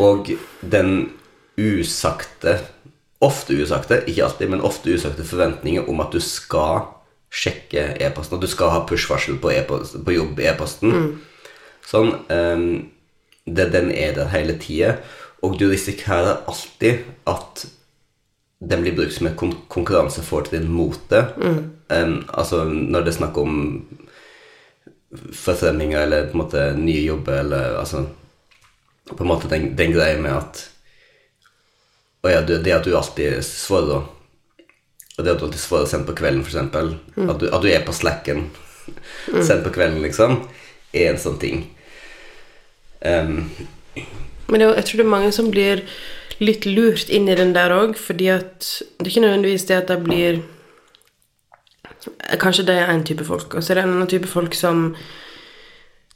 [0.01, 0.31] Og
[0.65, 1.11] den
[1.53, 2.55] usagte
[3.19, 6.85] Ofte usagte, ikke alltid, men ofte usagte forventninger om at du skal
[7.27, 8.37] sjekke e-posten.
[8.37, 10.95] At du skal ha push-varsel på, e på jobb-e-posten.
[11.83, 12.13] Sånn.
[12.31, 12.63] um,
[13.43, 14.95] det, den er der hele tida.
[15.43, 17.65] Og du risikerer alltid at
[18.59, 21.23] den blir brukt som et kon konkurransefortrinn mot det.
[21.89, 23.53] Em, altså når det er snakk om
[25.33, 28.05] forfremminger eller på en måte nye jobber eller altså
[29.09, 30.59] På en måte den, den greia med at
[32.21, 34.03] Og ja, det, at du alltid svarer
[35.17, 36.55] Og det at du alltid svarer sent på kvelden, f.eks.
[36.55, 38.51] At, du, at du er på slacken
[39.45, 40.39] sent på kvelden, liksom,
[40.93, 41.59] er en sånn ting.
[43.05, 43.49] Um.
[44.49, 45.83] Men jeg tror det er mange som blir
[46.39, 48.67] litt lurt inn i den der òg, fordi at
[48.99, 50.41] det er ikke nødvendigvis det at de blir
[52.39, 54.93] Kanskje det er en type folk, og så er det en annen type folk som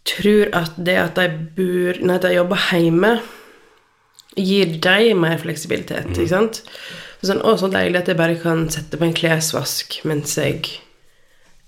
[0.07, 1.25] tror at det at de
[1.57, 3.12] bor Nei, at de jobber hjemme,
[4.39, 6.62] gir dem mer fleksibilitet, ikke sant?
[7.23, 10.57] Sånn, å, så deilig at jeg bare kan sette på en klesvask mens jeg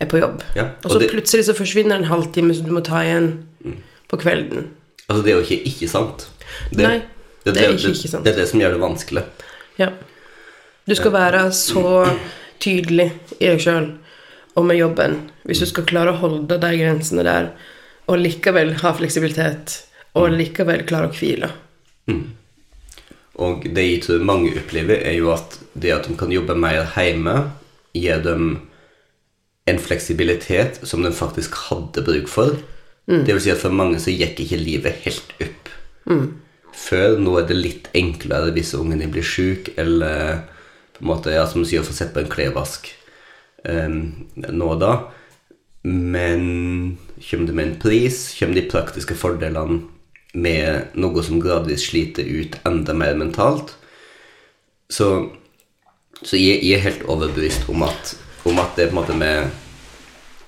[0.04, 0.41] er på jobb.
[0.58, 3.30] Ja, og og så det- plutselig så forsvinner en halvtime som du må ta igjen
[4.12, 4.70] på kvelden.
[5.08, 6.28] Altså, det er jo ikke ikke sant.
[6.76, 7.02] Nei,
[7.54, 8.22] det er ikke ikke.
[8.24, 9.24] Det er det som gjør det vanskelig.
[9.78, 9.92] Ja.
[10.86, 11.86] Du skal være så
[12.62, 13.88] tydelig i deg sjøl
[14.56, 17.52] og med jobben hvis du skal klare å holde de grensene der,
[18.10, 19.76] og likevel ha fleksibilitet,
[20.18, 21.52] og likevel klare å hvile.
[23.36, 26.86] Og det jeg tror mange opplever, er jo at det at de kan jobbe mer
[26.96, 27.36] hjemme,
[27.94, 28.56] gir dem
[29.70, 32.58] en fleksibilitet som de faktisk hadde bruk for.
[33.06, 35.70] Det vil si at for mange så gikk ikke livet helt opp.
[36.76, 40.44] Før nå er det litt enklere hvis ungen blir syk, eller
[40.96, 42.90] på en måte, ja, som du sier, å få sett på en klesvask
[43.68, 44.00] um,
[44.36, 44.94] nå og da.
[45.86, 48.20] Men kommer det med en pris?
[48.40, 49.84] Kommer de praktiske fordelene
[50.36, 53.76] med noe som gradvis sliter ut enda mer mentalt?
[54.92, 55.10] Så,
[56.22, 59.52] så jeg, jeg er helt overbevist om at, om at det på en måte med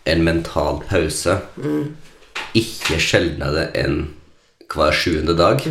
[0.08, 1.40] en mental pause
[2.56, 4.06] ikke sjeldnere enn
[4.72, 5.64] hver sjuende dag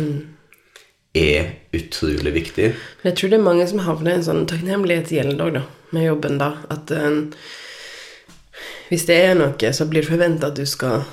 [1.15, 2.73] er utrolig viktig.
[3.01, 5.63] Men jeg tror det er mange som havner i en sånn takknemlighetsgjeld òg, da,
[5.95, 6.51] med jobben, da.
[6.73, 7.21] At um,
[8.91, 11.05] hvis det er noe, så blir det forventa at du skal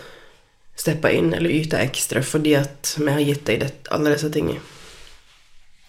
[0.79, 4.63] steppe inn eller yte ekstra fordi at vi har gitt deg det, alle disse tingene.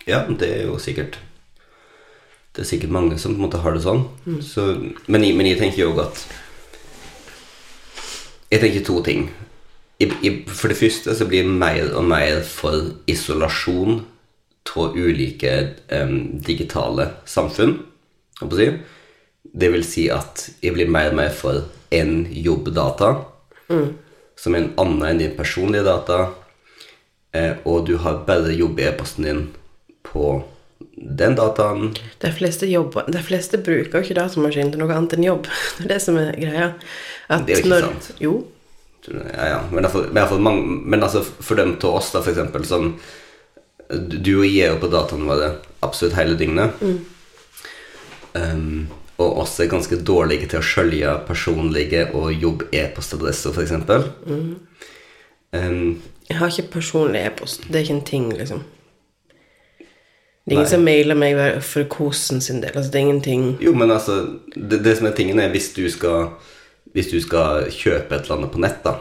[0.06, 1.18] Ja, det er jo sikkert
[2.54, 4.06] Det er sikkert mange som på en måte har det sånn.
[4.46, 4.68] Så,
[5.12, 6.22] men, men jeg tenker jo òg at
[8.54, 9.26] Jeg tenker to ting.
[10.00, 14.02] I, i, for det første så blir jeg mer og mer for isolasjon
[14.76, 15.52] av ulike
[15.94, 17.78] um, digitale samfunn.
[18.52, 18.68] si.
[19.56, 23.14] Det vil si at jeg blir mer og mer for en jobbdata,
[24.36, 26.18] som er en annen enn din personlige data,
[27.32, 29.46] eh, og du har bare jobb-e-posten din
[30.04, 30.44] på
[30.96, 31.94] den dataen.
[32.20, 35.48] De fleste, jobber, de fleste bruker jo ikke datamaskin til noe annet enn jobb.
[35.78, 36.74] Det er det som er greia.
[37.30, 38.12] At Det er jo ikke når, sant.
[38.22, 38.36] Jo.
[39.12, 39.60] Ja, ja.
[39.72, 42.96] Men, derfor, men, derfor mange, men altså for dem til oss, da, for eksempel, som
[43.86, 45.50] Du og jeg er jo på dataene våre
[45.86, 46.80] absolutt hele dygnet.
[48.34, 48.88] Um,
[49.22, 53.76] og oss er ganske dårlige til å skjølge personlige og jobb-e-postadresser, f.eks.
[54.26, 54.56] Mm.
[55.54, 57.70] Um, Jeg har ikke personlig e-post.
[57.70, 58.66] Det er ikke en ting, liksom.
[60.46, 60.74] Det er ingen Nei.
[60.74, 62.76] som mailer meg for kosen sin del.
[62.76, 64.20] Altså, det er ingenting Jo, men altså,
[64.54, 66.36] det, det som er tingen er hvis du skal
[66.96, 68.96] Hvis du skal kjøpe et eller annet på nett, da,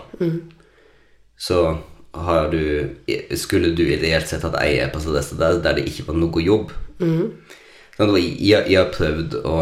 [1.38, 1.60] så
[2.14, 2.90] har du
[3.36, 6.74] Skulle du ideelt sett hatt ei e-postadresse der der det ikke var noe jobb.
[7.96, 9.56] Sånn, jeg, jeg har prøvd å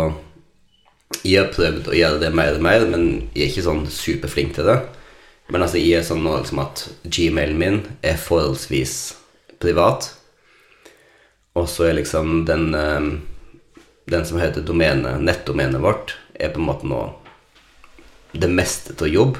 [1.22, 4.56] Jeg har prøvd å gjøre det mer og mer, men jeg er ikke sånn superflink
[4.56, 4.78] til det.
[5.52, 8.94] Men altså, jeg er sånn nå liksom at gmailen min er forholdsvis
[9.62, 10.08] privat.
[11.54, 13.12] Og så er liksom den eh,
[14.10, 17.04] Den som heter domene, nettdomenet vårt, er på en måte nå
[18.32, 19.38] det meste til jobb.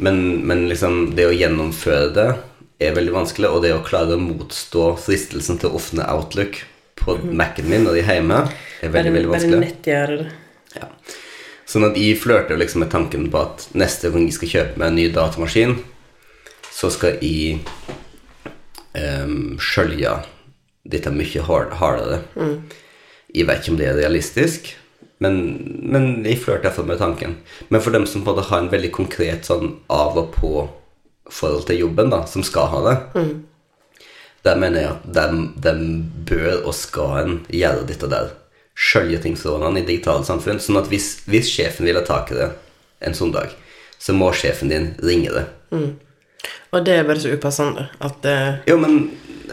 [0.00, 2.28] Men, men liksom det å gjennomføre det
[2.80, 6.62] er veldig vanskelig, og det å klare å motstå fristelsen til å åpne Outlook
[7.00, 8.38] på Mac-en min når jeg er hjemme,
[8.80, 9.72] er veldig, veldig vanskelig.
[9.84, 10.30] Bare.
[10.76, 10.88] Ja.
[11.68, 14.88] Sånn at jeg flørter liksom med tanken på at neste gang jeg skal kjøpe meg
[14.88, 15.76] en ny datamaskin,
[16.72, 17.60] så skal jeg
[18.96, 20.16] um, skjølge
[20.90, 22.22] dette mye hard, hardere.
[23.30, 24.72] Jeg vet ikke om det er realistisk,
[25.20, 25.36] men,
[25.92, 27.36] men jeg flørter iallfall med tanken.
[27.68, 30.52] Men for dem som på en måte har en veldig konkret sånn av og på
[31.30, 32.96] forhold til jobben, da, som skal ha det,
[34.48, 35.82] der mener jeg at dem, dem
[36.28, 38.32] bør og skal en gjøre dette der.
[38.80, 40.62] Skjølge tingsrådene i digitale samfunn.
[40.64, 42.48] Sånn at hvis, hvis sjefen vil ha tak i det
[43.04, 43.52] en sånn dag,
[44.00, 45.44] så må sjefen din ringe det.
[46.72, 48.36] Og det er bare så upassende at det
[48.70, 49.10] Jo, men,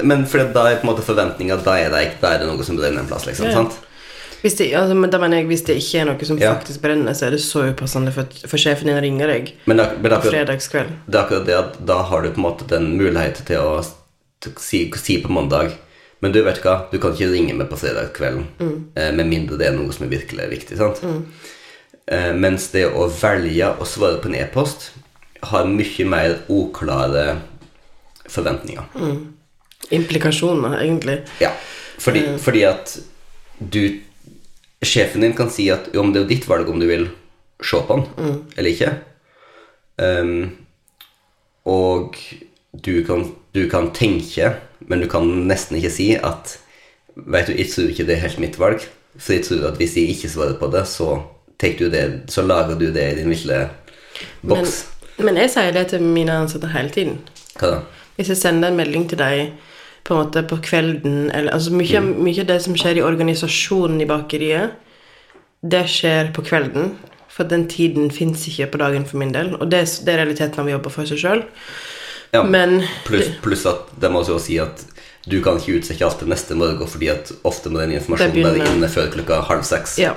[0.07, 3.03] men for da er på en måte forventninga Da da er det noe som brenner
[3.03, 3.49] en plass, liksom.
[3.51, 3.59] Ja.
[3.59, 3.75] sant?
[4.41, 6.53] Hvis det, altså, men da mener jeg hvis det ikke er noe som Ja.
[6.55, 9.89] faktisk brenner, så er det så upassende for, for sjefen din ringer deg Men, da,
[9.97, 10.91] men er på fredagskveld.
[11.07, 13.81] det er akkurat det at da har du på en måte den muligheten til å
[14.61, 15.71] si, si på mandag
[16.21, 18.45] Men du vet hva, du kan ikke ringe meg på fredag kvelden
[18.95, 20.77] eh, med mindre det er noe som er virkelig viktig.
[20.77, 21.01] sant?
[21.03, 22.39] Mm.
[22.39, 24.91] mens det å velge å svare på en e-post
[25.51, 27.37] har mye mer uklare
[28.31, 28.85] forventninger.
[29.91, 31.19] Implikasjoner, egentlig.
[31.39, 31.51] Ja,
[31.99, 32.97] fordi, fordi at
[33.59, 33.99] du
[34.85, 37.07] Sjefen din kan si at jo, men det er jo ditt valg om du vil
[37.65, 38.91] se på den eller ikke.
[39.97, 40.51] Um,
[41.65, 42.17] og
[42.85, 43.25] du kan,
[43.57, 46.59] du kan tenke, men du kan nesten ikke si at
[47.17, 48.83] Veit du, jeg tror ikke det er helt mitt valg.
[49.17, 51.15] For jeg tror at hvis jeg ikke svarer på det, så,
[51.57, 53.69] du det, så lager du det i din lille
[54.43, 54.75] Men, boks.
[55.17, 57.17] men jeg sier det til mine ansatte hele tiden.
[57.57, 57.79] Hva da?
[58.17, 59.55] Hvis jeg sender en melding til deg
[60.07, 63.99] på en måte på kvelden eller, altså mye, mye av det som skjer i organisasjonen
[64.01, 64.77] i bakeriet,
[65.67, 66.93] det skjer på kvelden.
[67.37, 69.51] For den tiden fins ikke på dagen for min del.
[69.59, 71.43] Og det, er- det er realiteten av vi jobber for seg sjøl.
[72.33, 72.41] Ja,
[73.07, 74.81] Pluss plus at det må også si at
[75.27, 78.71] du kan ikke utsette alt til neste morgen, fordi at ofte må den informasjonen være
[78.77, 79.97] inne før klokka halv seks.
[79.99, 80.13] Ja.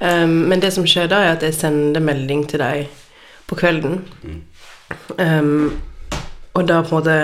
[0.00, 2.88] Um, men det som skjer da, er at jeg sender melding til deg
[3.50, 4.00] på kvelden.
[5.18, 5.80] Um,
[6.54, 7.16] og da på en måte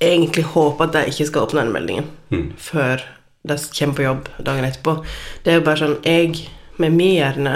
[0.00, 3.02] egentlig håper at jeg ikke skal åpne den meldingen før
[3.48, 4.94] de kommer på jobb dagen etterpå.
[5.42, 7.54] Det er jo bare sånn Jeg, med min hjerne,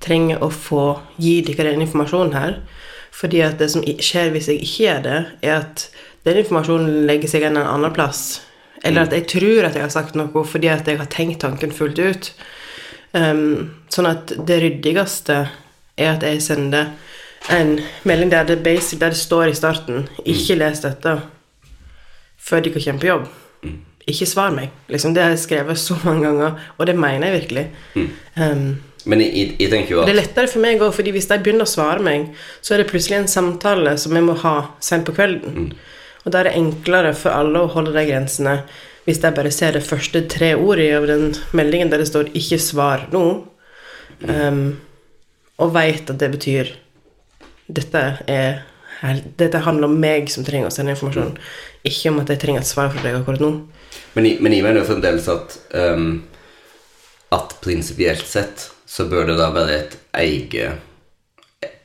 [0.00, 0.84] trenger å få
[1.20, 2.58] gi dere den informasjonen her.
[3.16, 5.86] Fordi at det som skjer hvis jeg ikke gjør det, er at
[6.28, 8.42] den informasjonen legger seg en annen plass.
[8.84, 11.72] Eller at jeg tror at jeg har sagt noe fordi at jeg har tenkt tanken
[11.74, 12.30] fullt ut.
[13.16, 15.46] Um, sånn at det ryddigste
[15.96, 16.92] er at jeg sender
[17.52, 21.16] en melding der det, basic, der det står i starten 'Ikke les dette
[22.46, 23.28] før de kan komme på jobb'.
[24.06, 24.70] Ikke svar meg.
[24.88, 27.66] Liksom, det har jeg skrevet så mange ganger, og det mener jeg virkelig.
[28.36, 31.28] Um, Men jeg, jeg, tenker jo at det er lettere for meg òg, fordi hvis
[31.30, 32.26] de begynner å svare meg,
[32.62, 35.72] så er det plutselig en samtale som jeg må ha sent på kvelden.
[36.24, 38.62] Og da er det enklere for alle å holde de grensene
[39.06, 42.58] hvis de bare ser det første tre ordet av den meldingen der det står 'ikke
[42.58, 43.46] svar nå',
[44.26, 44.80] um,
[45.58, 46.72] og veit at det betyr
[47.70, 48.64] dette er
[49.36, 51.36] dette handler om meg som trenger å sende informasjon,
[51.88, 53.50] ikke om at jeg trenger et svar fra deg akkurat nå.
[54.16, 56.24] Men men jeg mener jo fremdeles at um,
[57.32, 60.78] At prinsipielt sett så bør det da være et eget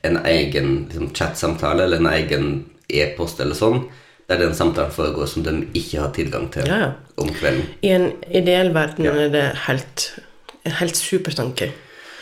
[0.04, 2.46] En egen liksom, chatsamtale eller en egen
[2.90, 3.84] e-post eller sånn,
[4.28, 6.90] der den samtalen foregår som de ikke har tilgang til Ja, ja.
[7.22, 7.64] om kvelden.
[7.82, 9.14] I en ideell verden Ja.
[9.14, 10.20] er det helt,
[10.66, 11.72] en helt supertanke.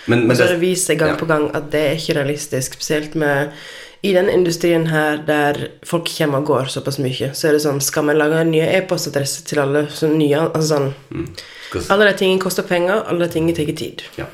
[0.07, 2.73] Men, men så det, det viser gang på gang at det er ikke realistisk.
[2.77, 3.51] Spesielt med
[4.01, 7.81] i den industrien her der folk kommer og går såpass mye, så er det sånn
[7.83, 9.87] Skal vi lage nye e-postadresser til alle?
[9.91, 11.25] Så nye, altså sånn
[11.67, 14.05] skal, Alle de tingene koster penger, alle de tingene tar tid.
[14.19, 14.29] ja.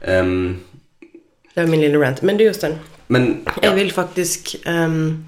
[0.00, 0.60] Um,
[1.54, 2.22] Det var min lille rant.
[2.22, 2.78] Men du, Jostein,
[3.10, 3.62] ja.
[3.62, 5.26] jeg vil faktisk um,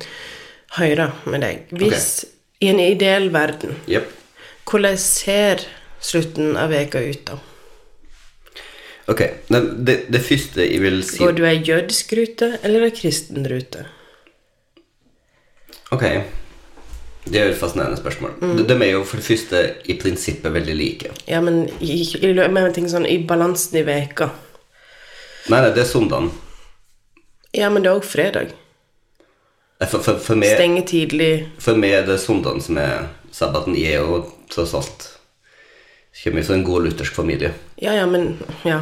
[0.78, 1.64] høre med deg.
[1.74, 2.24] Hvis
[2.62, 4.06] i en ideell verden, yep.
[4.70, 5.64] hvordan ser
[6.00, 7.40] slutten av veka ut da?
[9.10, 13.46] Ok, det, det, første jeg vil si Går du ei jødsk rute eller ei kristen
[13.50, 13.82] rute?
[15.92, 16.04] Ok.
[17.22, 18.32] Det er jo et fascinerende spørsmål.
[18.40, 19.60] De, de er jo for det første
[19.90, 21.10] i prinsippet veldig like.
[21.28, 24.30] Ja, men i, i, i, sånn, i balansen i veka.
[25.50, 26.32] Nei, nei, det er søndagen.
[27.54, 28.54] Ja, men det er òg fredag.
[29.82, 31.32] For, for, for, meg, Stenge tidlig.
[31.62, 33.74] for meg er det søndagen som er sabbaten.
[33.78, 35.08] Jeg er jo tross alt
[36.24, 37.52] Kommer fra en god luthersk familie.
[37.82, 38.80] Ja, ja, men Ja.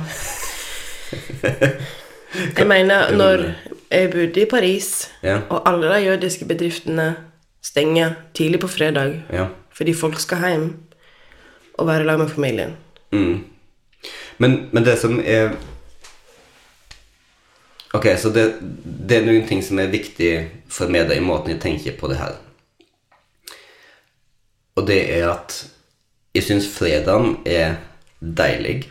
[2.58, 3.44] Jeg mener, når
[3.90, 5.40] jeg bodde i Paris, Ja.
[5.50, 7.16] og alle de jødiske bedriftene
[7.62, 9.46] stenger tidlig på fredag Ja.
[9.74, 10.76] fordi folk skal hjem
[11.74, 12.76] og være sammen med familien
[13.12, 13.44] Mm.
[14.38, 15.50] Men, men det som er
[17.94, 18.54] Ok, så det,
[19.08, 22.18] det er noen ting som er viktig for meg i måten jeg tenker på det
[22.20, 22.36] her.
[24.76, 25.56] Og det er at
[26.36, 27.78] jeg syns fredagen er
[28.20, 28.88] deilig.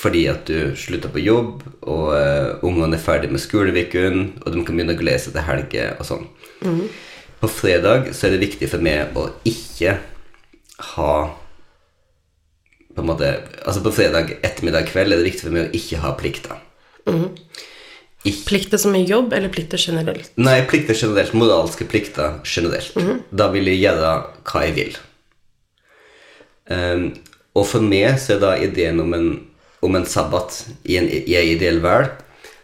[0.00, 4.62] Fordi at du slutter på jobb, og uh, ungene er ferdig med skoleuken, og de
[4.64, 6.28] kan begynne å glede seg til helger og sånn.
[7.40, 9.96] På fredag så er det viktig for meg å ikke
[10.94, 11.14] ha
[12.94, 13.28] på en måte,
[13.64, 16.58] altså på fredag ettermiddag kveld er det viktig for meg å ikke ha plikter.
[18.20, 20.32] Ikke, Plikter som er jobb, eller plikter generelt?
[20.36, 22.92] nei, plikter generelt, moralske plikter generelt.
[23.32, 24.10] Da vil jeg gjøre
[24.50, 24.98] hva jeg vil.
[26.70, 27.10] Ehm,
[27.58, 29.30] og for meg så er da ideen om en,
[29.82, 32.14] om en sabbat i en, i en ideell verden,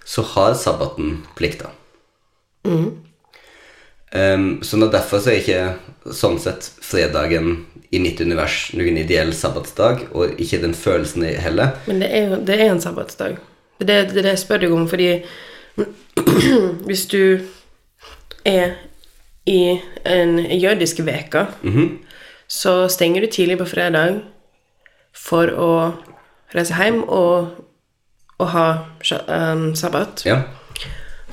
[0.06, 1.72] så har sabbaten plikter.
[4.14, 10.06] Ehm, så derfor så er ikke sånn sett fredagen i mitt univers noen ideell sabbatsdag,
[10.14, 11.74] og ikke den følelsen heller.
[11.90, 13.38] Men det er det er en sabbatsdag.
[13.78, 15.10] Det er det, det, jeg spør deg om, fordi
[16.88, 17.38] hvis du
[18.46, 18.76] er
[19.46, 19.60] i
[20.06, 21.46] en jødisk veke,
[22.48, 24.20] så stenger du tidlig på fredag
[25.16, 25.70] for å
[26.54, 27.56] reise hjem og,
[28.38, 28.66] og ha
[29.28, 30.22] um, sabbat.
[30.26, 30.42] Ja.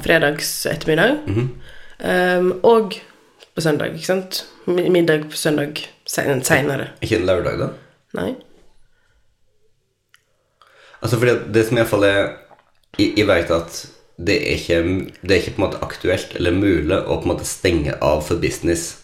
[0.04, 1.19] fredags ettermiddag.
[1.99, 2.97] um, og
[3.54, 4.45] på søndag, ikke sant?
[4.65, 6.89] Middag på søndag seinere.
[7.02, 7.69] Ikke en lørdag, da?
[8.17, 8.34] Nei?
[11.04, 12.21] Altså fordi det som iallfall er
[12.97, 13.78] Jeg, jeg vet at
[14.21, 17.32] det er, ikke, det er ikke på en måte aktuelt eller mulig å på en
[17.32, 19.03] måte stenge av for business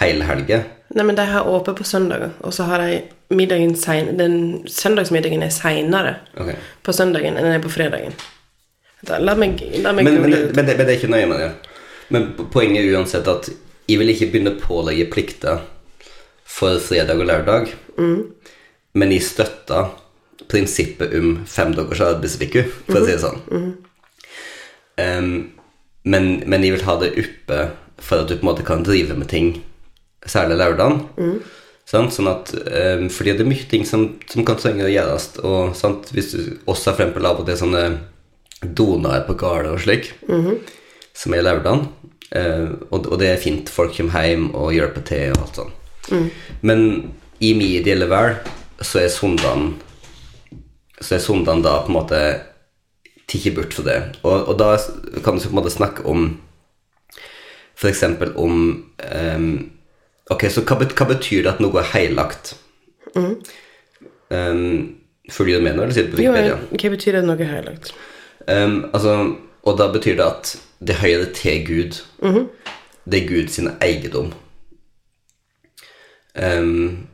[0.00, 0.62] hele helga.
[0.96, 3.02] Nei, men de har åpent på søndager, og så har de
[3.36, 4.36] middagen sen, den
[4.66, 6.56] søndagsmiddagen er seinere okay.
[6.82, 8.16] på søndagen enn den er på fredagen.
[9.06, 11.28] Da, la meg, la meg Men, men, det- men, det, men det er ikke nøye
[11.30, 11.50] med det.
[12.10, 13.48] Men poenget er uansett at
[13.88, 15.62] jeg vil ikke begynne å pålegge plikter
[16.50, 17.70] for fredag og lørdag,
[18.98, 19.92] men jeg støtter
[20.50, 23.70] prinsippet om fem dagers arbeidsuke, for å si det sånn.
[25.00, 25.30] Em,
[26.02, 27.60] men, men jeg vil ha det oppe
[28.00, 29.52] for at du på en måte kan drive med ting,
[30.28, 31.02] særlig lørdagen.
[31.90, 32.14] Sant?
[32.14, 35.32] Sånn at, um, fordi det er mye ting som, som kan trenge å gjøres.
[35.42, 36.12] Og sant?
[36.14, 37.84] hvis du også for eksempel av og til sånne
[38.76, 40.12] donaer på gårder og slik,
[41.16, 41.88] som er lørdagen,
[42.36, 45.76] uh, og, og det er fint, folk kommer hjem og på te og alt sånn.
[46.66, 46.86] Men
[47.40, 49.74] i min ideelle verden så er søndagen
[51.00, 52.20] så er søndagen da på en måte
[53.30, 53.98] tatt bort for det.
[54.22, 54.74] Og, og da
[55.24, 56.32] kan du på en måte snakke om
[57.88, 58.56] eksempel om
[59.00, 59.70] ehm,
[60.30, 62.54] Ok, så hva, hva betyr det at noe er heilagt?
[64.30, 64.96] Um,
[65.30, 66.56] Følger du med nå, eller sitter du på Jo, Wikipedia?
[66.80, 67.90] hva betyr det at noe høylagt?
[68.50, 69.14] Um, altså,
[69.66, 71.98] og da betyr det at det høyere til Gud.
[73.10, 74.30] Det er Guds sin eiendom.
[76.34, 77.06] Um,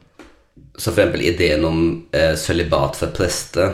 [0.76, 1.78] så for eksempel ideen om
[2.12, 3.72] eh, sølibat for prester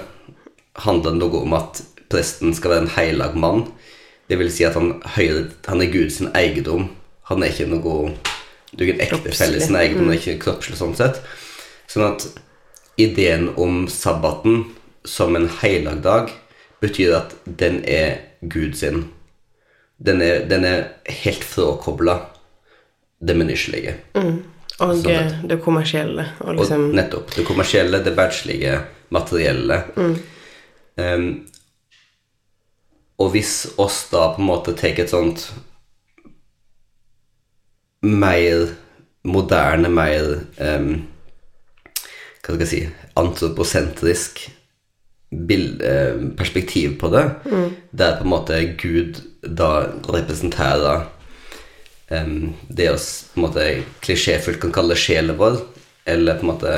[0.87, 1.81] handler noe om at
[2.13, 3.65] presten skal være en heilag mann.
[4.31, 6.87] Det vil si at han, høyre, han er Guds sin eiendom.
[7.29, 7.97] Han er ikke noe
[8.73, 11.21] noen ikke en ekte han men ikke kroppslig sånn sett.
[11.91, 12.27] Sånn at
[13.01, 14.65] ideen om sabbaten
[15.05, 16.33] som en heilag dag
[16.83, 19.07] betyr at den er Gud sin.
[20.03, 20.89] Den er, den er
[21.23, 22.19] helt frakobla
[23.23, 23.95] det menneskelige.
[24.83, 26.27] Og Sånn det kommersielle.
[26.41, 27.35] Og Og liksom nettopp.
[27.37, 28.81] Det kommersielle, det verdslige,
[29.15, 29.83] materielle.
[30.97, 31.29] Um,
[33.23, 35.53] og hvis oss da på en måte tar et sånt
[38.03, 38.69] mer
[39.23, 40.91] moderne, mer um,
[42.43, 42.83] Hva skal jeg si
[43.21, 44.41] Antroposentrisk
[45.33, 45.81] bild,
[46.37, 47.23] perspektiv på det,
[47.97, 51.07] der på en måte Gud da representerer
[52.11, 53.67] um, det oss på en måte
[54.05, 55.61] klisjéfullt kan kalle sjelen vår,
[56.05, 56.75] eller på en måte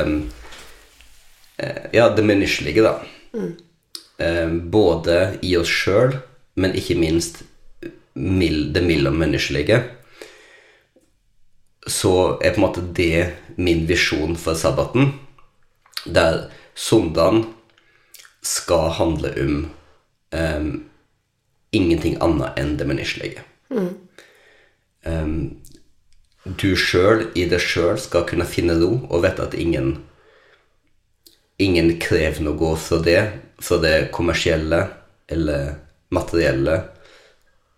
[1.56, 2.98] eh, Ja, det menneskelige, da.
[4.18, 6.14] Em, både i oss sjøl,
[6.54, 7.42] men ikke minst
[8.14, 9.80] det mellommenneskelige.
[11.86, 15.12] Så er på en måte det min visjon for sabbaten,
[16.04, 17.44] der søndagen
[18.44, 19.58] skal handle om
[20.32, 20.70] um,
[21.72, 23.44] ingenting annet enn det menneskelige.
[25.04, 25.36] Em,
[26.44, 29.96] du sjøl i deg sjøl skal kunne finne ro og vite at ingen
[31.56, 33.20] ingen krever noe fra det,
[33.62, 34.80] fra det kommersielle
[35.30, 35.76] eller
[36.14, 36.80] materielle,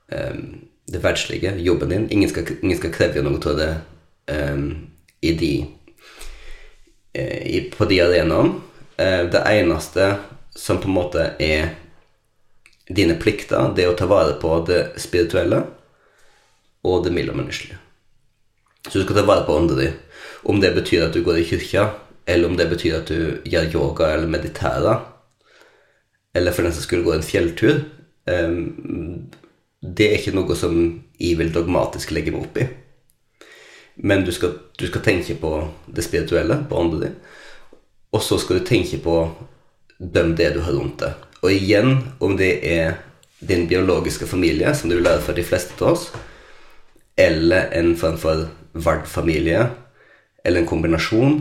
[0.09, 0.40] um,
[0.86, 2.09] det verdslige, jobben din.
[2.11, 3.84] Ingen skal, ingen skal kreve noe av det um,
[4.26, 5.50] i de,
[7.18, 8.60] uh, i, på de arenaene.
[8.96, 10.14] Uh, det eneste
[10.56, 11.74] som på en måte er
[12.88, 15.64] dine plikter, det er å ta vare på det spirituelle
[16.86, 17.80] og det mellommenneskelige.
[18.86, 19.96] Så du skal ta vare på ånden din.
[20.46, 21.88] Om det betyr at du går i kirka,
[22.26, 25.02] eller om det betyr at du gjør yoga eller mediterer,
[26.36, 27.78] eller for den som skulle gå en fjelltur
[28.28, 29.30] um,
[29.80, 30.74] Det er ikke noe som
[31.16, 32.66] jeg vil dogmatisk legge meg opp i.
[33.97, 35.53] Men du skal, du skal tenke på
[35.86, 37.16] det spirituelle, på ånden din.
[38.12, 39.16] Og så skal du tenke på
[39.99, 41.26] dem det du har rundt deg.
[41.42, 42.99] Og igjen, om det er
[43.40, 46.11] din biologiske familie, som du vil lære for de fleste av oss,
[47.16, 49.66] eller en form for vardfamilie,
[50.44, 51.38] eller en kombinasjon,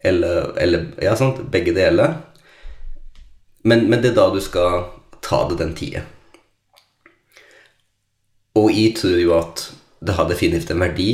[0.00, 2.14] eller, eller Ja, sant, begge deler.
[3.62, 4.86] Men, men, det er da du skal
[5.20, 6.06] ta det den tida.
[8.56, 9.66] Og jeg tror jo at
[10.00, 11.10] det har definitivt en verdi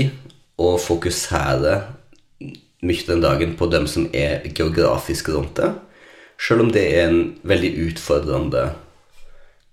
[0.57, 1.77] å fokusere
[2.87, 5.73] mye den dagen på dem som er geografisk rundt det,
[6.39, 8.75] Selv om det er en veldig utfordrende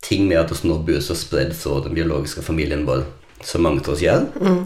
[0.01, 3.03] ting med at vi nå bor så spredd fra den biologiske familien vår
[3.43, 4.29] som mange av oss gjør.
[4.39, 4.61] Mm.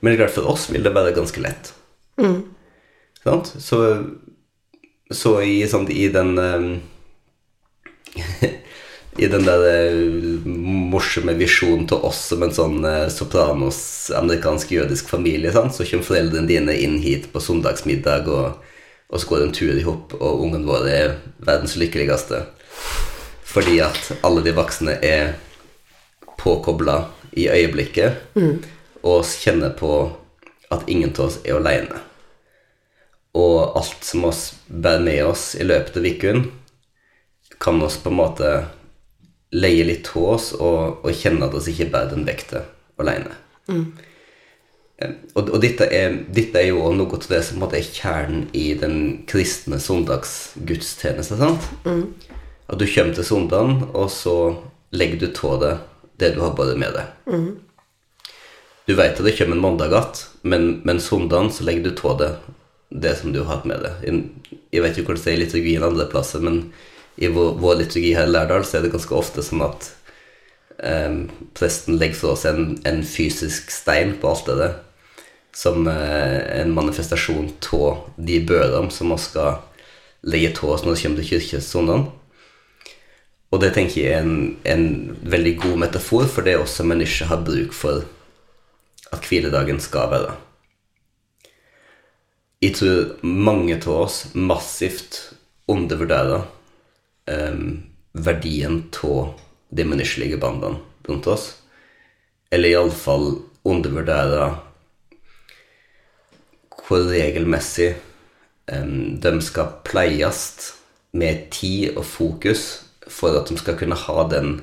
[0.00, 1.74] Men det er klart for oss vil det være ganske lett.
[2.16, 2.40] Mm.
[3.58, 3.80] Så,
[5.12, 6.68] så i, sånn, i den um,
[9.18, 10.46] I den der uh,
[10.92, 13.78] morsomme visjonen til oss som en sånn uh, sopranos
[14.16, 15.74] amerikansk jødisk familie, sant?
[15.76, 18.60] så kommer foreldrene dine inn hit på søndagsmiddag, og,
[19.08, 22.44] og så går en tur i hop, og ungen vår er verdens lykkeligste.
[23.46, 25.36] Fordi at alle de voksne er
[26.36, 27.06] påkobla
[27.36, 28.58] i øyeblikket mm.
[29.02, 29.92] og kjenner på
[30.72, 32.02] at ingen av oss er aleine.
[33.36, 36.46] Og alt som oss bærer med oss i løpet av uken,
[37.60, 38.50] kan oss på en måte
[39.56, 42.64] leie litt hos oss og, og kjenne at oss ikke bærer den vekta
[43.00, 43.34] aleine.
[43.70, 43.88] Mm.
[45.36, 49.26] Og, og dette, er, dette, er, jo noe av det som er kjernen i den
[49.28, 51.58] kristne søndagsgudstjenesten.
[51.84, 52.06] Mm.
[52.66, 54.36] At du kommer til søndagen, og så
[54.96, 55.74] legger du av det
[56.16, 57.12] det du har båret med deg.
[57.28, 57.48] Mm.
[58.86, 62.20] Du vet at det kommer en mandag igjen, men, men søndagen så legger du av
[62.22, 62.30] det
[62.88, 64.04] det som du har hatt med deg.
[64.72, 66.60] Jeg vet ikke hvordan det er i liturgien andre plasser, men
[67.16, 69.88] i vår, liturgi her i Lærdal så er det ganske ofte sånn at
[70.84, 71.22] eh,
[71.56, 74.82] presten legger fra seg en, en, fysisk stein på alteret
[75.56, 79.62] som eh, en manifestasjon av de bødene som vi skal
[80.28, 82.12] legge av oss når det kommer til kirkesonene.
[83.54, 84.86] Og det tenker jeg er en, en,
[85.22, 88.04] veldig god metafor for det også ikke har bruk for
[89.14, 90.34] at hviledagen skal være.
[92.60, 95.20] Jeg tror mange av oss massivt
[95.70, 96.44] undervurderer
[97.26, 99.34] um, verdien av
[99.68, 101.50] de menneskelige bandene rundt oss.
[102.50, 103.32] Eller iallfall
[103.66, 104.50] undervurdere
[106.86, 107.94] hvor regelmessig
[108.72, 110.42] um, de skal pleies
[111.16, 112.66] med tid og fokus
[113.10, 114.60] for at de skal kunne ha den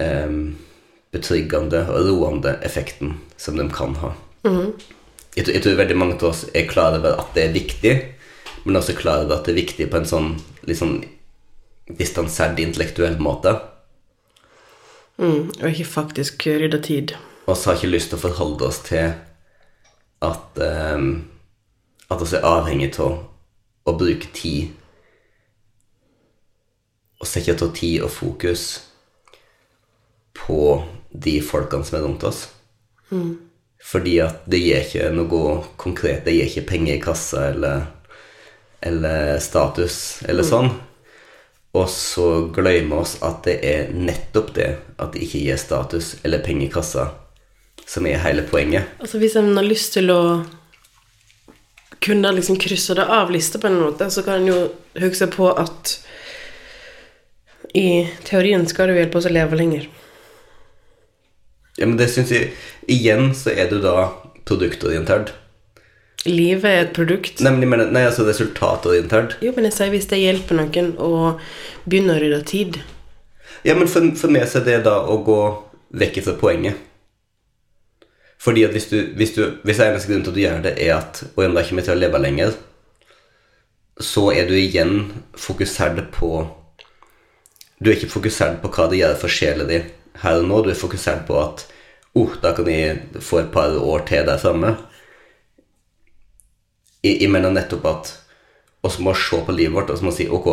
[0.00, 0.56] um,
[1.12, 4.12] betryggende og roende effekten som de kan ha.
[4.48, 4.72] Mm.
[5.36, 7.94] Jeg, jeg, tror veldig mange av oss er klar over at det er viktig,
[8.64, 10.30] men også klar over at det er viktig på en sånn
[10.68, 11.00] litt sånn
[11.98, 13.56] distansert intellektuell måte.
[15.18, 17.14] Mm, og ikke faktisk rydde tid.
[17.46, 19.12] Og så har ikke lyst til å forholde oss til
[20.22, 21.28] at um,
[22.12, 23.14] At vi er avhengig av
[23.88, 24.74] å bruke tid
[27.22, 28.64] og sette av tid og fokus
[30.36, 30.58] på
[31.08, 32.42] de folkene som er rundt oss.
[33.08, 33.38] Mm.
[33.82, 36.24] Fordi at det gir ikke noe konkret.
[36.26, 37.86] Det gir ikke penger i kassa eller,
[38.82, 40.48] eller status eller mm.
[40.48, 40.72] sånn.
[41.72, 44.70] Og så glemmer oss at det er nettopp det
[45.00, 47.06] at det ikke gir status eller penger i kassa,
[47.88, 48.90] som er hele poenget.
[49.00, 50.22] Altså Hvis en har lyst til å
[52.02, 54.58] kunne liksom krysse det av lista på en måte, så kan en jo
[55.00, 55.96] huske på at
[57.78, 59.86] i teorien skal det jo hjelpe oss å leve lenger.
[61.78, 62.50] Ja, men det syns jeg
[62.90, 64.10] Igjen så er du da
[64.44, 65.32] produktorientert.
[66.26, 67.40] Livet er et produkt.
[67.42, 68.22] Nemlig, men, nei, altså
[68.94, 69.36] internt.
[69.42, 71.38] Jo, men jeg sier hvis det hjelper noen å
[71.84, 72.78] begynne å rydde tid.
[73.66, 75.40] Ja, men for, for meg så er det da å gå
[75.98, 76.78] vekk fra poenget.
[78.42, 80.96] Fordi at hvis du, hvis du Hvis eneste grunn til at du gjør det, er
[80.96, 82.56] at Og da kommer til å leve lenger,
[84.02, 86.30] så er du igjen fokusert på
[87.78, 89.82] Du er ikke fokusert på hva det gjør for sjela di
[90.22, 90.62] her og nå.
[90.62, 91.66] Du er fokusert på at
[92.14, 94.76] oh, da kan jeg få et par år til der framme.
[97.02, 98.12] Jeg, mener nettopp at
[98.86, 100.48] vi må se på livet vårt og så må si ok,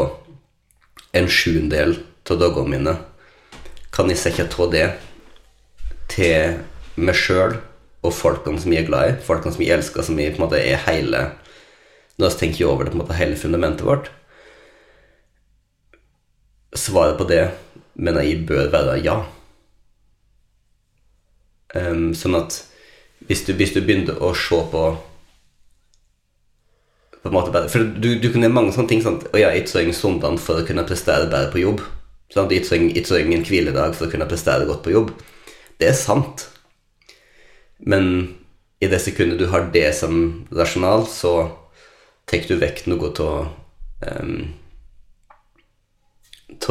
[1.14, 2.95] en sjuendedel av dagene mine
[3.93, 4.86] kan jeg sette av det
[6.10, 6.60] til
[7.00, 7.58] meg sjøl
[8.06, 10.45] og folkene som jeg er glad i, folkene som jeg elsker, som jeg på en
[10.45, 11.30] måte er hele
[12.20, 14.10] Når vi tenker over det, på en måte hele fundamentet vårt.
[16.76, 17.45] Svaret på det
[17.95, 19.22] mener jeg bør være ja.
[21.76, 22.58] Um, sånn at
[23.24, 24.84] hvis du, hvis du begynner å se på
[27.22, 29.01] på en måte bare, For du, du kunne mange sånne ting.
[29.03, 29.26] Sant?
[29.32, 31.84] Og jeg ingen søndag for å kunne prestere bedre på jobb.
[32.32, 32.53] Sant?
[32.53, 35.13] så trenger, jeg trenger en hviledag for å kunne prestere godt på jobb.
[35.80, 36.47] Det er sant.
[37.80, 38.36] Men
[38.80, 41.34] i det sekundet du har det som rasjonal, så
[42.30, 43.47] tar du vekk noe av
[44.20, 44.53] um,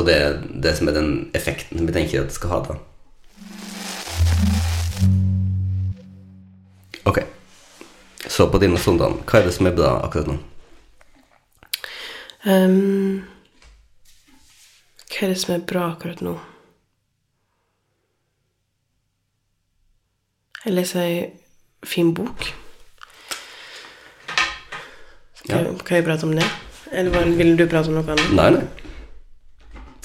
[0.06, 0.20] det,
[0.62, 2.78] det, som er den effekten vi tenker at det skal ha, da.
[7.08, 7.20] Ok.
[8.38, 10.36] Så på dine sondager, hva er det som er bra akkurat nå?
[12.46, 13.24] Um,
[15.10, 16.36] hva er det som er bra akkurat nå?
[20.62, 21.18] Jeg leser ei
[21.82, 22.46] fin bok.
[25.42, 25.74] Skal, ja.
[25.82, 26.46] Kan jeg prate om det?
[26.94, 28.34] Eller ville du prate om noe annet?
[28.38, 28.64] Nei, nei.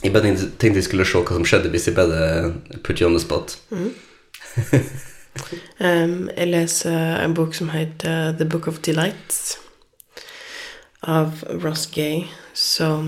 [0.02, 2.50] Jeg bare tenkte jeg skulle se hva som skjedde hvis jeg bare
[2.82, 3.60] put you on the spot.
[3.70, 3.94] Mm.
[5.80, 9.58] um, jeg leser en bok som heter The Book of Delights
[11.04, 12.24] av Ross Gay,
[12.54, 13.08] som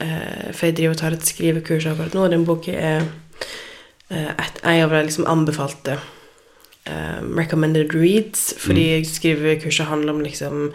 [0.00, 4.32] uh, For jeg driver og tar et skrivekurs akkurat nå, og den boka er uh,
[4.32, 5.98] et, en av de liksom anbefalte
[6.88, 9.04] um, recommended reads, fordi mm.
[9.04, 10.68] skrivekurset handler om liksom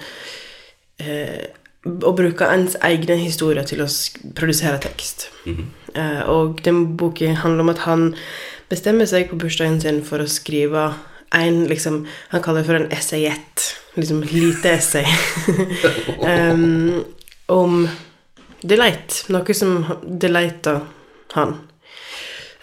[1.01, 1.43] uh,
[1.83, 3.89] å bruke ens egne historier til å
[4.35, 5.29] produsere tekst.
[5.45, 5.67] Mm -hmm.
[5.99, 8.15] uh, og den boken handler om at han
[8.73, 10.91] bestemmer seg på bursdagen sin for å skrive
[11.33, 13.69] en liksom, Han kaller det for en essayett.
[13.95, 15.05] Liksom et lite essay.
[16.53, 17.03] um,
[17.49, 17.87] om
[18.61, 19.23] delight.
[19.33, 20.83] Noe som delighter
[21.33, 21.55] han.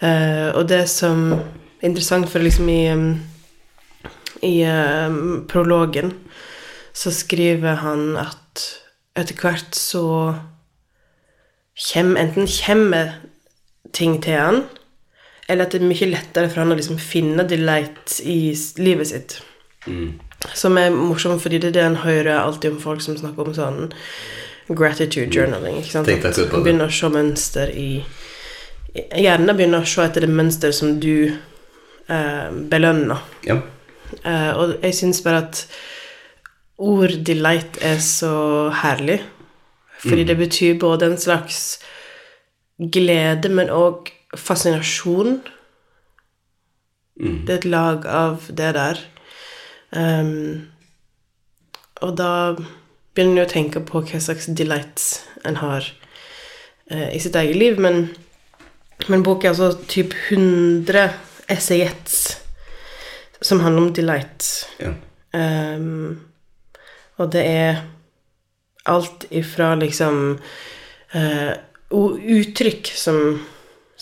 [0.01, 3.11] Uh, og det som er interessant for liksom i, um,
[4.41, 6.15] i um, prologen
[6.93, 8.63] så skriver han at
[9.15, 10.05] etter hvert så
[11.77, 13.13] kjem, Enten kommer
[13.95, 14.63] ting til han,
[15.51, 19.37] eller at det er mye lettere for han å liksom finne delight i livet sitt.
[19.87, 20.19] Mm.
[20.57, 23.55] Som er morsomt, fordi det er det en hører alltid om folk som snakker om
[23.57, 23.91] sånn
[24.71, 25.81] gratitude journaling.
[25.81, 26.09] ikke sant?
[26.09, 27.91] At du begynner å se mønster i
[28.91, 33.21] Gjerne begynner å se etter det mønster som du eh, belønner.
[33.47, 33.55] Ja.
[34.19, 35.61] Eh, og jeg syns bare at
[36.81, 38.33] ord delight er så
[38.81, 39.21] herlig.
[40.01, 40.27] Fordi mm.
[40.27, 41.61] det betyr både en slags
[42.91, 45.39] glede, men òg fascinasjon.
[47.21, 47.39] Mm.
[47.45, 49.01] Det er et lag av det der.
[49.91, 50.71] Um,
[52.01, 52.31] og da
[53.13, 55.09] begynner en å tenke på hva slags delights
[55.45, 55.85] en har
[56.91, 57.81] uh, i sitt eget liv.
[57.83, 58.07] Men,
[59.11, 61.09] men boka er altså typ 100
[61.51, 62.37] essayettes
[63.41, 64.49] som handler om delight.
[64.79, 64.93] Ja.
[65.31, 66.21] Um,
[67.17, 67.83] og det er
[68.89, 70.39] alt ifra liksom
[71.15, 71.53] uh,
[71.91, 73.41] uttrykk som,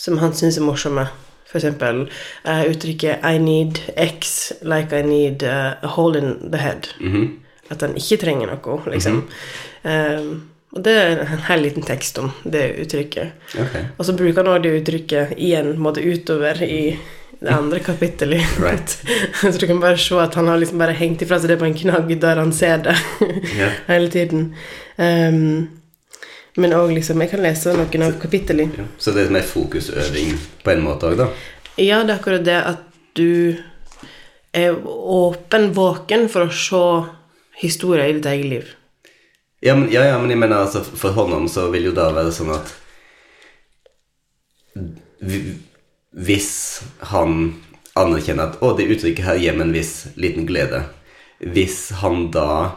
[0.00, 1.08] som han syns er morsomme.
[1.50, 2.04] Eksempel
[2.46, 6.88] uh, uttrykket 'I need X like I need uh, a hole in the head'.
[7.00, 7.28] Mm -hmm.
[7.70, 9.12] At han ikke trenger noe, liksom.
[9.12, 9.22] Mm
[9.82, 10.40] -hmm.
[10.72, 13.28] og det er en hel liten tekst om det uttrykket.
[13.54, 13.84] Okay.
[13.98, 16.98] Og så bruker han også det uttrykket igjen måte utover i
[17.40, 18.60] det andre kapittelet.
[18.60, 19.04] Right.
[19.54, 21.64] så du kan bare se at han har liksom bare hengt ifra seg det på
[21.64, 22.96] en knagg der han ser det
[23.92, 24.54] hele tiden.
[24.96, 25.79] Um,
[26.60, 28.68] men òg liksom Jeg kan lese noen av kapitlene.
[28.76, 28.86] Ja.
[28.98, 31.30] Så det er mer fokusøving på en måte òg, da?
[31.80, 32.86] Ja, det er akkurat det at
[33.18, 33.56] du
[34.52, 36.84] er åpen, våken for å se
[37.60, 38.76] historier i ditt eget liv.
[39.60, 42.32] Ja men, ja, ja, men jeg mener altså for Håndom så vil jo da være
[42.32, 42.70] sånn at
[46.16, 46.52] hvis
[47.12, 47.34] han
[47.98, 50.86] anerkjenner at 'Å, det uttrykket her gir meg en viss liten glede',
[51.40, 52.72] hvis han da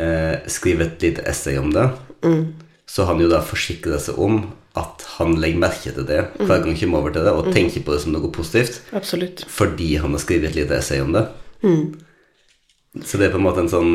[0.00, 1.90] eh, skriver et lite essay om det,
[2.24, 2.44] mm.
[2.88, 4.44] så han jo da forsikrer seg om
[4.78, 7.84] at han legger merke til det hver gang han kommer over til det, og tenker
[7.84, 8.80] på det som noe positivt.
[8.96, 9.44] Absolutt.
[9.52, 11.26] Fordi han har skrevet et lite essay om det.
[11.60, 13.02] Mm.
[13.04, 13.92] Så det er på en måte en sånn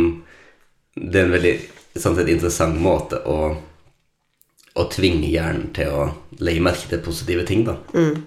[0.97, 1.51] Det er en veldig
[2.01, 3.57] sånn sett interessant måte å
[4.78, 6.07] å tvinge hjernen til å
[6.43, 7.78] legge merke til positive ting, da.
[7.97, 8.25] Mm.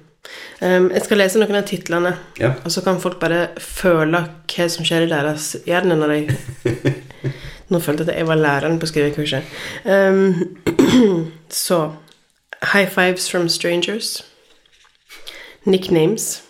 [0.61, 2.53] Um, jeg skal lese noen av titlene, ja.
[2.65, 6.95] og så kan folk bare føle hva som skjer i deres hjerne når de
[7.71, 9.47] Nå følte jeg at jeg var læreren på skrivekurset.
[9.87, 10.57] Um,
[11.49, 11.85] så
[12.73, 14.25] High fives from strangers.
[15.65, 16.43] Nicknames.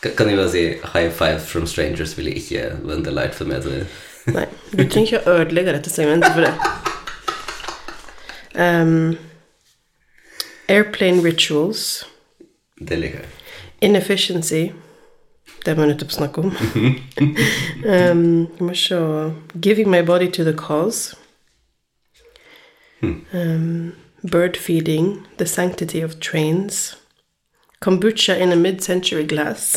[0.00, 3.62] Kan- jeg bare si high five from strangers ville ikke være en delight for meg.
[3.62, 3.84] Så.
[4.26, 6.54] Nei, du trenger ikke å ødelegge dette segmentet for det.
[8.54, 9.16] Um,
[10.68, 12.06] airplane rituals.
[12.78, 13.28] Det liker jeg.
[13.80, 14.72] Inefficiency.
[15.66, 16.56] Det må vi nettopp snakke om.
[18.10, 18.96] um, vi må se
[19.62, 21.16] Giving my body to the cause.
[23.32, 23.92] Um,
[24.30, 25.26] bird feeding.
[25.38, 26.96] The sanctity of trains.
[27.80, 29.76] Kombucha in a mid-century glass.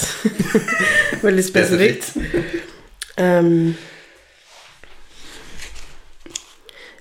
[1.23, 2.17] Veldig spesifikt.
[3.17, 3.75] Um,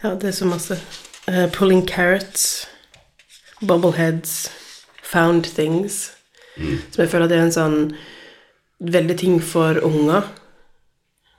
[0.02, 0.80] ja, det er så masse.
[1.28, 2.68] Uh, pulling carrots.
[3.66, 4.50] Bobbleheads.
[5.12, 6.12] Found things.
[6.56, 7.80] Som jeg føler at det er en sånn
[8.80, 10.26] veldig ting for unger,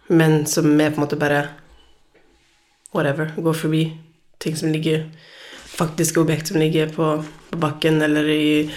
[0.07, 1.41] men som er på en måte bare
[2.93, 3.84] whatever, går forbi
[4.39, 5.07] ting som ligger
[5.78, 8.70] Faktiske objekt som ligger på, på bakken eller i,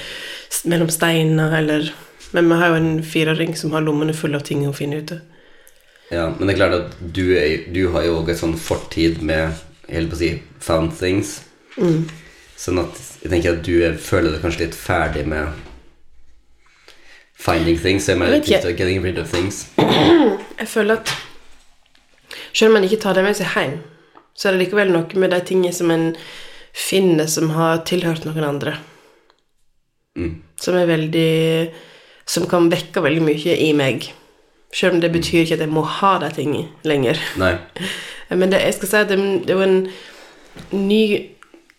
[0.68, 1.86] mellom steiner eller
[2.32, 5.16] Men vi har jo en fireåring som har lommene fulle av ting å finne ute.
[6.12, 9.22] Ja, men det er klart at du, er, du har jo også et sånn fortid
[9.22, 9.56] med
[9.88, 10.30] jeg holdt på å si,
[10.62, 11.32] found things.
[12.60, 15.48] Sånn at jeg tenker at du er, føler deg kanskje litt ferdig med
[17.40, 18.08] finding things.
[18.08, 19.64] Jeg mener Jeg getting rid of things.
[19.78, 21.14] Jeg føler at
[22.52, 23.78] selv om man ikke tar det med seg hjem,
[24.36, 26.10] så er det likevel noe med de tingene som en
[26.76, 28.76] finner som har tilhørt noen andre.
[30.60, 31.70] Som er veldig
[32.28, 34.04] Som kan vekke veldig mye i meg.
[34.74, 37.18] Selv om det betyr ikke at jeg må ha de tingene lenger.
[37.40, 37.56] Nei.
[38.38, 39.80] Men det, jeg skal si at det, det jo en
[40.70, 41.00] ny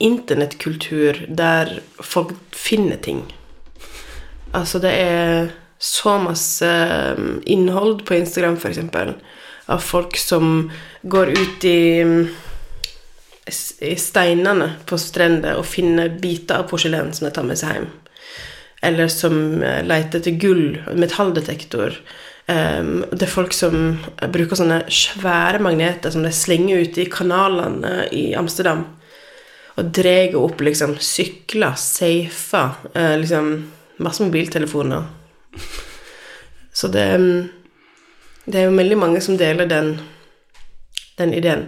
[0.01, 3.23] internettkultur der folk finner ting.
[4.51, 6.67] Altså, det er så masse
[7.17, 9.15] um, innhold på Instagram, eksempel,
[9.65, 10.69] av folk som
[11.01, 12.27] går ut i, um,
[13.79, 17.89] i steinene på strender og finner biter av porselen som de tar med seg hjem.
[18.81, 21.99] Eller som eh, leter etter gull, metalldetektor.
[22.49, 23.99] Um, det er folk som
[24.33, 28.87] bruker sånne svære magneter som de slenger ut i kanalene i Amsterdam.
[29.81, 35.07] Og drar opp liksom sykler, safer, eh, liksom masse mobiltelefoner.
[36.73, 37.49] Så det, mm,
[38.45, 39.95] det er jo veldig mange som deler den,
[41.17, 41.65] den ideen.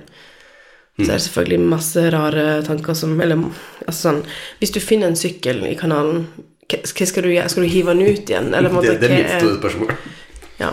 [0.98, 3.40] Så er det selvfølgelig masse rare tanker som Eller
[3.88, 4.20] altså sånn
[4.60, 6.28] Hvis du finner en sykkel i kanalen,
[6.70, 7.50] hva skal du gjøre?
[7.50, 8.54] Skal du hive den ut igjen?
[8.54, 9.90] Eller måte, Det, det er mitt store spørsmål.
[10.62, 10.70] ja.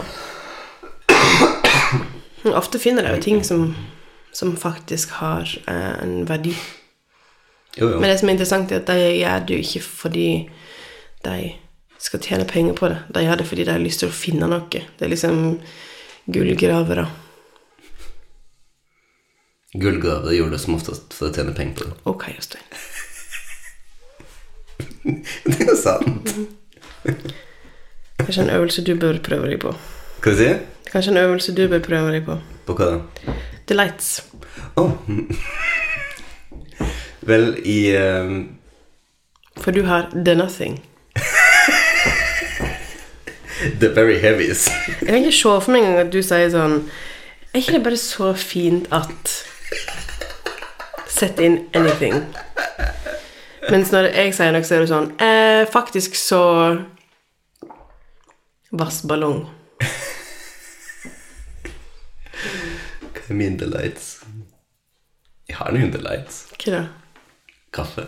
[2.60, 3.64] Ofte finner jeg jo ting som,
[4.32, 6.52] som faktisk har eh, en verdi.
[7.80, 8.00] Jo, jo.
[8.00, 10.28] Men det som er interessant, er at de gjør det jo ikke fordi
[11.24, 11.36] de
[12.00, 13.00] skal tjene penger på det.
[13.14, 14.68] De gjør det fordi de har lyst til å finne noe.
[14.70, 15.58] Det er liksom
[16.30, 17.06] gullgravere.
[19.80, 21.98] Gullgravere gjorde det som oftest for å tjene penger på det.
[22.10, 22.66] Ok, Jostein.
[25.50, 26.32] Det er sant.
[28.20, 29.72] Kanskje en øvelse du bør prøve deg på.
[30.20, 30.66] Hva sier du?
[30.90, 32.36] Kanskje en øvelse du bør prøve deg på.
[32.66, 33.34] På hva da?
[33.70, 34.08] Delights.
[34.80, 34.90] Åh.
[35.06, 35.24] Vel,
[37.64, 38.48] i um...
[39.60, 40.80] For du har the nothing.
[43.80, 44.68] The Very Heavies.
[45.00, 46.78] Jeg kan ikke se for meg engang at du sier sånn
[47.52, 49.34] Er ikke det bare så fint at
[51.10, 52.22] Sett inn anything.
[53.70, 56.40] Mens når jeg sier noe, så er det sånn eh, Faktisk så
[58.70, 59.48] Vass ballong.
[63.10, 64.20] Hva er min delights?
[65.50, 66.44] Jeg har noen delights.
[66.54, 66.82] Hva da?
[67.70, 68.06] Kaffe.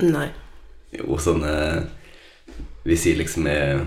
[0.00, 0.28] Nei.
[0.94, 1.84] Jo, sånn eh,
[2.86, 3.84] Hvis jeg liksom er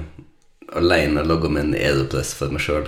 [0.77, 2.87] aleine og logger med en aeropress for meg sjøl.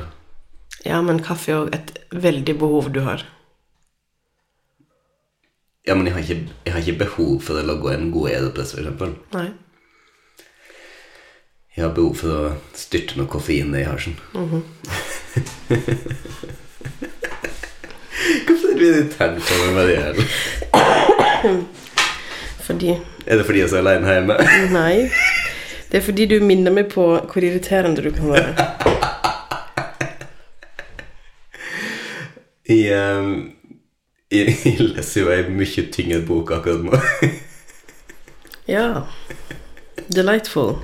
[0.86, 3.24] Ja, men kaffe er òg et veldig behov du har.
[5.88, 8.76] Ja, men jeg har, ikke, jeg har ikke behov for å logge en god aeropress,
[8.78, 9.16] eksempel.
[9.34, 9.48] Nei.
[11.76, 14.16] Jeg har behov for å styrte noe koffein i halsen.
[18.46, 20.24] Hvorfor er du irritert på meg, Marielle?
[22.66, 24.36] Fordi Er det fordi jeg er så aleine hjemme?
[24.80, 25.10] Nei.
[25.92, 28.68] Det er fordi du minner meg på hvor irriterende du kan være.
[32.70, 33.32] Jeg, ehm,
[34.32, 37.00] jeg, jeg leser jo ei mye tyngre bok akkurat nå.
[38.70, 39.08] Ja.
[40.14, 40.76] Delightful.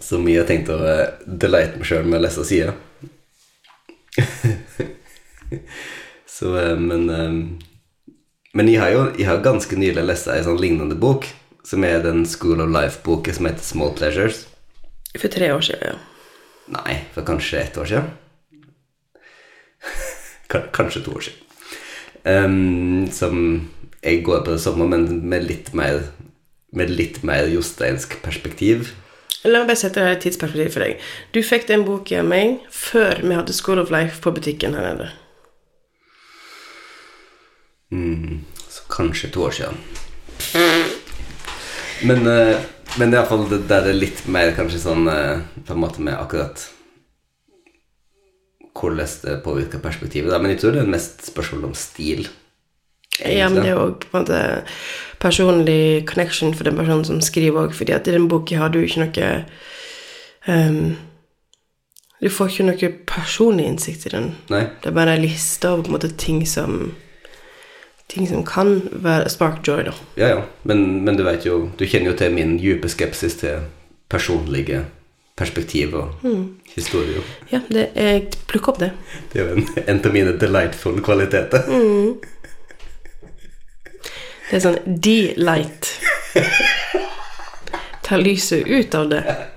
[0.00, 2.72] Som jeg har tenkt å eh, delighte meg sjøl med å lese sida.
[6.42, 7.32] Så, eh, men eh,
[8.54, 11.24] Men jeg har jo jeg har ganske nylig lest ei sånn lignende bok,
[11.64, 14.42] som er den School of Life-boken som heter Small Pleasures.
[15.16, 16.42] For tre år siden, ja.
[16.74, 18.10] Nei, for kanskje ett år siden.
[20.76, 21.38] Kanskje to år siden.
[22.28, 23.38] Um, som
[24.02, 26.02] jeg går på det samme, men med litt mer
[26.76, 28.92] med litt mer josteinsk perspektiv.
[29.44, 31.00] La meg bare sette det i tidsperspektiv for deg.
[31.32, 34.92] Du fikk den boka av meg før vi hadde School of Life på butikken her
[34.92, 35.10] nede.
[38.68, 39.80] Så kanskje to år siden.
[42.02, 42.56] Men, eh,
[42.98, 46.64] men iallfall det der er litt mer kanskje sånn eh, på en måte med akkurat
[48.72, 50.32] hvordan det påvirker perspektivet.
[50.32, 50.38] Da.
[50.40, 52.26] Men jeg tror det er mest spørsmål om stil.
[53.20, 54.40] Ja, men det er òg på en måte
[55.20, 58.80] personlig connection for den personen som skriver òg, fordi at i den boka har du
[58.80, 59.28] ikke noe
[60.48, 60.96] um,
[62.22, 64.28] Du får ikke noe personlig innsikt i den.
[64.50, 64.64] Nei?
[64.80, 66.94] Det er bare en liste over på en måte ting som
[68.12, 69.92] Ting som kan være spark joy, da.
[70.20, 70.40] Ja, ja.
[70.68, 73.62] Men, men du vet jo Du kjenner jo til min dype skepsis til
[74.12, 74.82] personlige
[75.36, 76.08] perspektiv og
[76.74, 78.90] historie Ja, det jeg plukker opp det.
[79.32, 81.64] Det er jo en, en av mine delightful kvaliteter.
[84.50, 85.88] Det er sånn delight.
[88.04, 89.22] Ta lyset ut av det.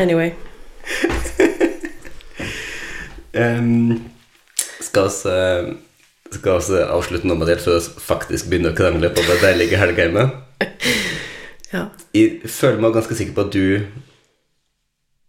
[0.00, 0.32] Anyway.
[3.32, 4.10] um,
[4.80, 5.74] skal vi eh,
[6.30, 9.80] skal vi avslutte nå med det før vi faktisk begynner å krangle på det deilige
[9.80, 10.38] helgeheimet?
[11.70, 11.84] Ja.
[12.10, 13.84] Jeg føler meg ganske sikker på at du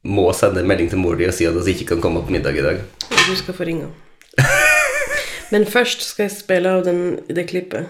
[0.09, 2.33] må sende en melding til mor di og si at vi ikke kan komme på
[2.33, 2.79] middag i dag.
[3.11, 3.91] Du skal få ringe.
[5.53, 7.85] Men først skal jeg spille av den, det klippet.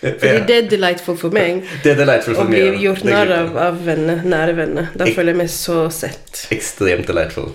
[0.00, 2.58] Fordi det er delightful for meg Det er delightful å for meg.
[2.60, 4.90] gjort bli gjort narr av av venner, nære venner.
[4.92, 6.42] Da føler jeg meg så sett.
[6.52, 7.54] Ekstremt delightful.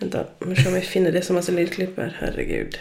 [0.00, 2.16] Vent da, må se om jeg finner det som er så lite klipp her.
[2.22, 2.78] Herregud.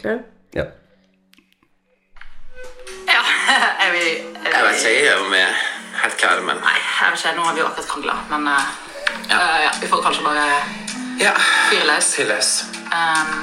[0.00, 0.20] Klar?
[0.54, 0.66] Ja.
[3.08, 3.24] Ja,
[3.86, 5.56] er vi er Jeg vet ikke jeg er om vi er
[6.04, 7.34] helt klare, men Nei, jeg vet ikke.
[7.40, 8.70] Nå har vi jo akkurat krangla, men uh,
[9.32, 9.40] ja.
[9.40, 10.46] Uh, ja, vi får kanskje bare
[11.24, 11.34] ja.
[11.72, 12.14] fyre løs.
[12.20, 12.54] Fyre løs.
[12.92, 13.34] Um,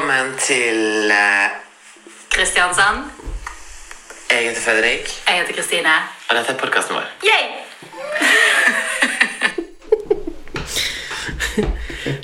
[0.00, 1.50] Velkommen til Kristiansand.
[2.32, 2.98] Kristiansand.
[4.30, 5.94] Jeg heter Fredrik, Jeg heter Kristine.
[6.30, 7.04] og dette er podkasten vår.
[7.28, 7.44] Yay!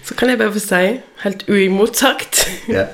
[0.09, 2.89] Så kan jeg bare få si, helt uimotsagt, yeah.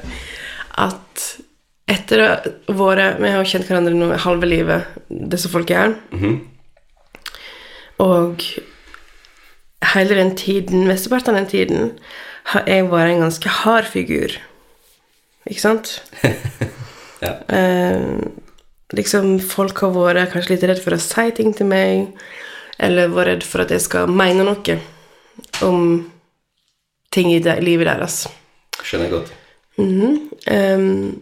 [0.74, 1.38] at
[1.86, 2.42] etter å ha
[2.82, 5.94] vært Vi har kjent hverandre nå halve livet, disse folk er.
[8.02, 8.34] Og
[9.94, 11.98] hele den tiden, mesteparten av den tiden,
[12.50, 14.42] har jeg vært en ganske hard figur.
[15.50, 15.96] Ikke sant?
[17.22, 17.36] Ja.
[17.54, 18.16] Eh,
[18.98, 22.08] liksom Folk har vært kanskje litt redd for å si ting til meg,
[22.82, 24.74] eller vært redd for at jeg skal mene noe
[25.62, 25.84] om
[27.14, 28.24] ting i de, livet deres.
[28.82, 29.32] Skjønner jeg godt.
[30.50, 31.20] Ehm,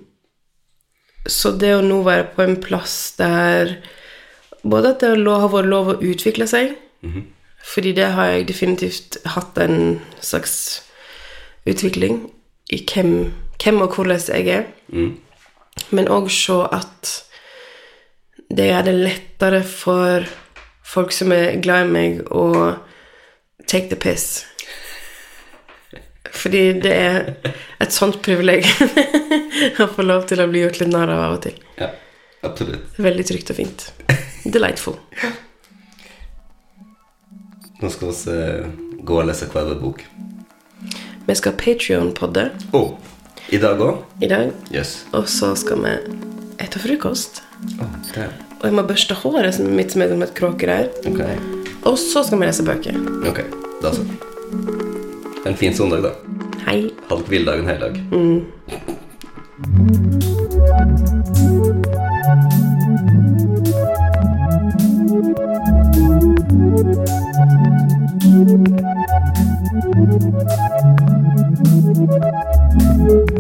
[1.28, 3.76] så det å nå være på en plass der
[4.60, 6.74] Både at det har vært lov å utvikle seg,
[7.64, 10.82] fordi det har jeg definitivt hatt en slags
[11.64, 12.26] utvikling
[12.68, 14.68] i hvem, hvem og hvordan jeg er.
[15.90, 17.16] Men òg se at
[18.50, 20.26] det gjør det lettere for
[20.82, 22.74] folk som er glad i meg, å
[23.70, 24.44] take the piss.
[26.30, 27.20] Fordi det er
[27.82, 28.90] et sånt privilegium
[29.84, 31.60] å få lov til å bli gjort litt narr av av og til.
[31.78, 31.90] Ja,
[32.46, 32.98] absolutt.
[32.98, 33.86] Veldig trygt og fint.
[34.44, 34.98] Delightful.
[37.80, 40.04] Nå skal vi gå og lese hver vår bok.
[41.26, 42.80] Vi skal Patrion-podde Å,
[43.48, 44.04] i dag òg?
[44.20, 45.04] i dag, Yes.
[45.12, 45.94] og så skal vi
[46.60, 47.42] spise frokost.
[47.80, 47.86] Oh.
[48.60, 50.88] Og jeg må børste håret som mitt som er som et kråkereir.
[51.08, 51.20] Ok.
[51.88, 52.96] Og så skal vi lese bøker.
[53.28, 53.40] Ok,
[53.82, 54.04] da så.
[55.46, 56.10] En fin søndag, da.
[56.66, 56.90] Hei.
[57.08, 57.66] Halv hviledagen
[58.12, 58.44] Mm.
[72.02, 72.59] Thank
[73.00, 73.39] Thank you.